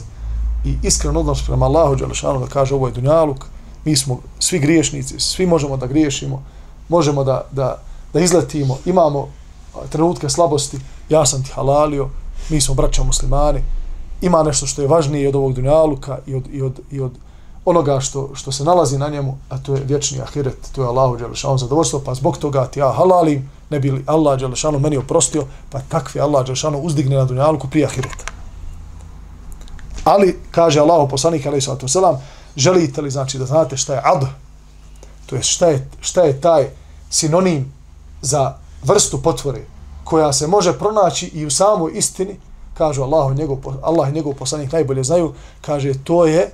i 0.66 0.78
iskren 0.84 1.18
odnos 1.18 1.46
prema 1.46 1.66
Allahu 1.66 1.96
Đelešanu 1.96 2.40
da 2.40 2.48
kaže 2.48 2.76
ovo 2.76 2.88
je 2.88 2.94
dunjaluk, 2.94 3.46
mi 3.86 3.96
smo 3.96 4.20
svi 4.40 4.60
griješnici, 4.60 5.20
svi 5.20 5.46
možemo 5.46 5.78
da 5.78 5.88
griješimo, 5.88 6.44
možemo 6.90 7.24
da, 7.24 7.42
da, 7.52 7.78
da 8.14 8.20
izletimo, 8.20 8.78
imamo 8.86 9.28
trenutke 9.90 10.30
slabosti, 10.30 10.80
ja 11.10 11.26
sam 11.26 11.44
ti 11.44 11.52
halalio, 11.54 12.10
mi 12.50 12.62
smo 12.62 12.76
braća 12.76 13.04
muslimani, 13.04 13.60
ima 14.22 14.44
nešto 14.44 14.66
što 14.66 14.82
je 14.82 14.88
važnije 14.88 15.30
od 15.30 15.36
ovog 15.36 15.54
dunjaluka 15.54 16.18
i 16.28 16.36
od, 16.36 16.44
i 16.52 16.62
od, 16.62 16.80
i 16.92 17.02
od 17.02 17.12
onoga 17.66 18.00
što, 18.00 18.30
što 18.34 18.52
se 18.52 18.64
nalazi 18.64 18.98
na 18.98 19.10
njemu, 19.10 19.38
a 19.50 19.58
to 19.58 19.76
je 19.76 19.84
vječni 19.84 20.22
ahiret, 20.22 20.70
to 20.76 20.82
je 20.82 20.88
Allahu 20.88 21.18
Đelešanu 21.18 21.58
zadovoljstvo, 21.58 22.02
pa 22.06 22.14
zbog 22.14 22.38
toga 22.38 22.68
ti 22.68 22.80
ja 22.80 22.92
halalim, 22.92 23.50
ne 23.70 23.80
bi 23.80 23.92
li 23.92 24.04
Allah 24.08 24.40
Đelešanu 24.40 24.80
meni 24.80 24.98
oprostio, 24.98 25.46
pa 25.70 25.80
takvi 25.80 26.22
Allah 26.22 26.46
Đelešanu 26.46 26.80
uzdigne 26.80 27.16
na 27.16 27.26
dunjalku 27.26 27.68
prije 27.68 27.86
ahireta. 27.86 28.26
Ali, 30.04 30.40
kaže 30.52 30.80
Allah 30.80 31.08
poslanik, 31.10 31.46
alaih 31.46 31.64
sallatu 31.64 31.88
selam, 31.88 32.22
želite 32.56 33.02
li, 33.02 33.12
znači, 33.12 33.38
da 33.38 33.46
znate 33.46 33.78
šta 33.78 33.94
je 33.94 34.02
ad, 34.04 34.26
to 35.26 35.36
je 35.36 35.44
šta 35.44 35.68
je, 35.68 35.90
šta 36.02 36.22
je 36.22 36.42
taj 36.42 36.70
sinonim 37.10 37.74
za 38.22 38.54
vrstu 38.84 39.22
potvore, 39.22 39.66
koja 40.04 40.34
se 40.34 40.48
može 40.48 40.74
pronaći 40.74 41.28
i 41.28 41.46
u 41.46 41.52
samoj 41.52 41.92
istini, 41.96 42.38
kaže 42.74 43.02
Allah, 43.02 43.36
njegov, 43.36 43.58
Allah 43.82 44.10
i 44.10 44.14
njegov 44.14 44.34
poslanik 44.34 44.72
najbolje 44.72 45.04
znaju, 45.04 45.34
kaže, 45.62 45.94
to 46.04 46.26
je 46.26 46.52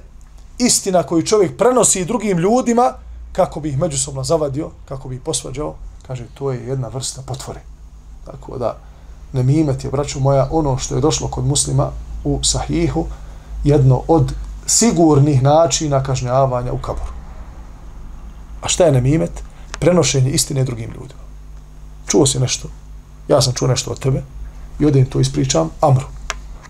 istina 0.65 1.03
koju 1.03 1.25
čovjek 1.25 1.57
prenosi 1.57 2.05
drugim 2.05 2.37
ljudima 2.37 2.93
kako 3.31 3.59
bi 3.59 3.69
ih 3.69 3.77
međusobno 3.77 4.23
zavadio, 4.23 4.69
kako 4.85 5.09
bi 5.09 5.15
ih 5.15 5.21
posvađao, 5.21 5.75
kaže, 6.07 6.25
to 6.33 6.51
je 6.51 6.67
jedna 6.67 6.87
vrsta 6.87 7.21
potvore. 7.21 7.61
Tako 8.25 8.57
da, 8.57 8.77
ne 9.33 9.43
mi 9.43 9.53
imati, 9.53 9.89
braću 9.89 10.19
moja, 10.19 10.47
ono 10.51 10.77
što 10.77 10.95
je 10.95 11.01
došlo 11.01 11.27
kod 11.27 11.45
muslima 11.45 11.91
u 12.23 12.39
sahihu, 12.43 13.05
jedno 13.63 14.01
od 14.07 14.33
sigurnih 14.65 15.43
načina 15.43 16.03
kažnjavanja 16.03 16.73
u 16.73 16.77
kaboru. 16.77 17.11
A 18.61 18.67
šta 18.67 18.85
je 18.85 18.91
nemimet? 18.91 19.43
Prenošenje 19.79 20.29
istine 20.29 20.63
drugim 20.63 20.91
ljudima. 20.91 21.21
Čuo 22.07 22.25
si 22.25 22.39
nešto? 22.39 22.67
Ja 23.27 23.41
sam 23.41 23.53
čuo 23.53 23.67
nešto 23.67 23.91
od 23.91 23.99
tebe 23.99 24.23
i 24.79 24.85
odem 24.85 25.05
to 25.05 25.19
ispričam 25.19 25.69
Amru. 25.81 26.05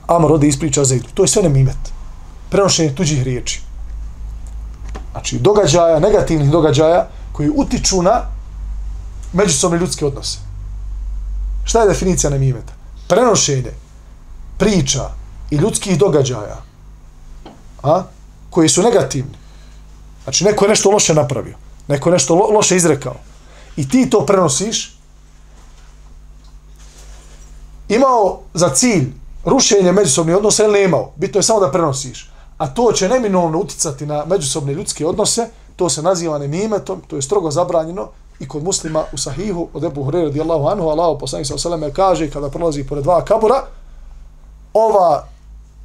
Amr 0.07 0.31
ode 0.31 0.47
ispriča 0.47 0.83
Zaidu. 0.83 1.07
To 1.13 1.23
je 1.23 1.27
sve 1.27 1.43
nemimet. 1.43 1.91
Prenošenje 2.49 2.95
tuđih 2.95 3.23
riječi 3.23 3.70
znači 5.11 5.39
događaja, 5.39 5.99
negativnih 5.99 6.49
događaja 6.49 7.07
koji 7.31 7.49
utiču 7.55 8.01
na 8.01 8.21
međusobne 9.33 9.77
ljudske 9.77 10.05
odnose. 10.05 10.39
Šta 11.63 11.81
je 11.81 11.87
definicija 11.87 12.29
nemimeta? 12.29 12.73
Prenošenje 13.07 13.71
priča 14.57 15.09
i 15.51 15.55
ljudskih 15.55 15.97
događaja 15.97 16.61
a, 17.83 18.03
koji 18.49 18.69
su 18.69 18.81
negativni. 18.81 19.37
Znači 20.23 20.43
neko 20.43 20.65
je 20.65 20.69
nešto 20.69 20.91
loše 20.91 21.13
napravio, 21.13 21.55
neko 21.87 22.09
je 22.09 22.13
nešto 22.13 22.35
lo, 22.35 22.47
loše 22.51 22.75
izrekao 22.75 23.15
i 23.75 23.89
ti 23.89 24.09
to 24.09 24.25
prenosiš 24.25 24.97
imao 27.89 28.39
za 28.53 28.69
cilj 28.69 29.11
rušenje 29.45 29.91
međusobnih 29.91 30.35
odnosa 30.35 30.63
ili 30.63 30.73
ne 30.73 30.83
imao. 30.83 31.11
Bitno 31.15 31.39
je 31.39 31.43
samo 31.43 31.59
da 31.59 31.71
prenosiš 31.71 32.30
a 32.61 32.67
to 32.67 32.91
će 32.91 33.09
neminovno 33.09 33.59
uticati 33.59 34.05
na 34.05 34.25
međusobne 34.25 34.73
ljudske 34.73 35.05
odnose, 35.05 35.47
to 35.75 35.89
se 35.89 36.01
naziva 36.01 36.37
nemimetom, 36.37 37.01
to 37.07 37.15
je 37.15 37.21
strogo 37.21 37.51
zabranjeno 37.51 38.07
i 38.39 38.47
kod 38.47 38.63
muslima 38.63 39.03
u 39.13 39.17
sahihu 39.17 39.67
od 39.73 39.83
Ebu 39.83 40.03
Hurere 40.03 40.25
radijallahu 40.25 40.67
anhu, 40.67 40.89
Allah 40.89 41.17
poslanik 41.19 41.47
sa 41.47 41.55
osaleme 41.55 41.93
kaže 41.93 42.29
kada 42.29 42.49
prolazi 42.49 42.83
pored 42.83 43.03
dva 43.03 43.25
kabura, 43.25 43.63
ova 44.73 45.27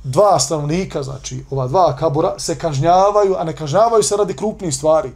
dva 0.04 0.38
stanovnika, 0.38 1.02
znači 1.02 1.44
ova 1.50 1.66
dva 1.66 1.96
kabura, 1.96 2.34
se 2.38 2.58
kažnjavaju, 2.58 3.34
a 3.38 3.44
ne 3.44 3.56
kažnjavaju 3.56 4.02
se 4.02 4.16
radi 4.16 4.36
krupnih 4.36 4.74
stvari. 4.74 5.10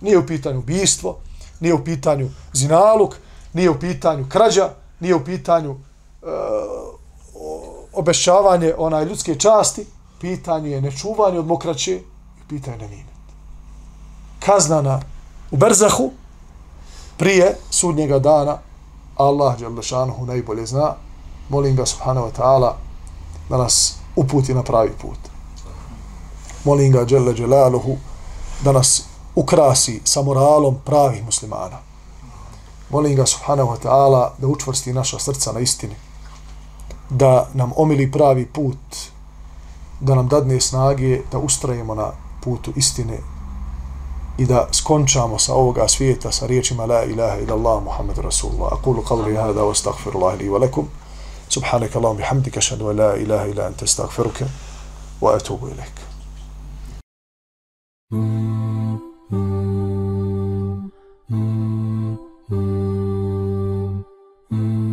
Nije 0.00 0.18
u 0.18 0.26
pitanju 0.26 0.58
ubijstvo, 0.58 1.16
nije 1.60 1.74
u 1.74 1.84
pitanju 1.84 2.28
zinaluk, 2.52 3.16
nije 3.52 3.70
u 3.70 3.80
pitanju 3.80 4.26
krađa, 4.28 4.68
nije 5.00 5.14
u 5.14 5.24
pitanju 5.24 5.70
e, 5.70 6.26
obešćavanje 7.92 8.74
onaj 8.78 9.04
ljudske 9.04 9.34
časti, 9.34 9.86
pitanje 10.20 10.70
je 10.70 10.80
nečuvanje 10.80 11.38
od 11.38 11.46
mokraće 11.46 11.96
i 12.40 12.48
pitanje 12.48 12.78
nemimet. 12.78 13.06
Kaznana 14.40 15.00
u 15.50 15.56
Berzahu 15.56 16.10
prije 17.16 17.56
sudnjega 17.70 18.18
dana 18.18 18.58
Allah 19.16 19.58
Đalešanuhu 19.58 20.26
najbolje 20.26 20.66
zna 20.66 20.94
molim 21.48 21.76
ga 21.76 21.86
subhanahu 21.86 22.26
wa 22.26 22.32
ta'ala 22.32 22.76
da 23.48 23.56
nas 23.56 23.94
uputi 24.16 24.54
na 24.54 24.62
pravi 24.62 24.90
put. 25.02 25.18
Molim 26.64 26.92
ga 26.92 27.04
Đele 27.04 27.32
Đelaluhu 27.32 27.96
da 28.64 28.72
nas 28.72 29.02
ukrasi 29.34 30.00
sa 30.04 30.22
moralom 30.22 30.78
pravih 30.84 31.24
muslimana. 31.24 31.78
Molim 32.90 33.16
ga 33.16 33.26
subhanahu 33.26 33.70
wa 33.70 33.78
ta'ala 33.82 34.32
da 34.38 34.46
učvrsti 34.46 34.92
naša 34.92 35.18
srca 35.18 35.52
na 35.52 35.60
istini. 35.60 35.94
Da 37.10 37.48
nam 37.54 37.72
omili 37.76 38.12
pravi 38.12 38.46
put 38.46 38.76
da 40.00 40.14
nam 40.14 40.28
dadne 40.28 40.60
snage 40.60 41.20
da 41.32 41.38
ustrajemo 41.38 41.94
na 41.94 42.12
putu 42.44 42.72
istine 42.76 43.18
i 44.38 44.46
da 44.46 44.68
skončamo 44.72 45.38
sa 45.38 45.54
ovoga 45.54 45.88
svijeta 45.88 46.32
sa 46.32 46.46
riječima 46.46 46.86
la 46.86 47.04
ilaha 47.04 47.36
ila 47.38 47.54
Allah 47.54 47.82
Muhammed 47.84 48.18
Rasulullah. 48.18 48.72
Aqulu 48.72 49.02
qavli 49.02 49.36
hada 49.36 49.62
wa 49.62 49.70
astaghfirullah 49.70 50.38
li 50.38 50.48
wa 50.48 50.58
lakum. 50.58 50.88
Subhanaka 51.48 51.98
Allahum 51.98 52.16
bihamdika 52.16 52.60
šadu 52.60 52.86
wa 52.86 52.92
la 52.92 53.16
ilaha 53.16 53.46
ila 53.46 53.66
anta 53.66 53.84
astaghfiruka 53.84 54.44
wa 55.20 55.34
atubu 55.36 55.68
ilaik. 55.68 55.94
Mm. 58.12 58.79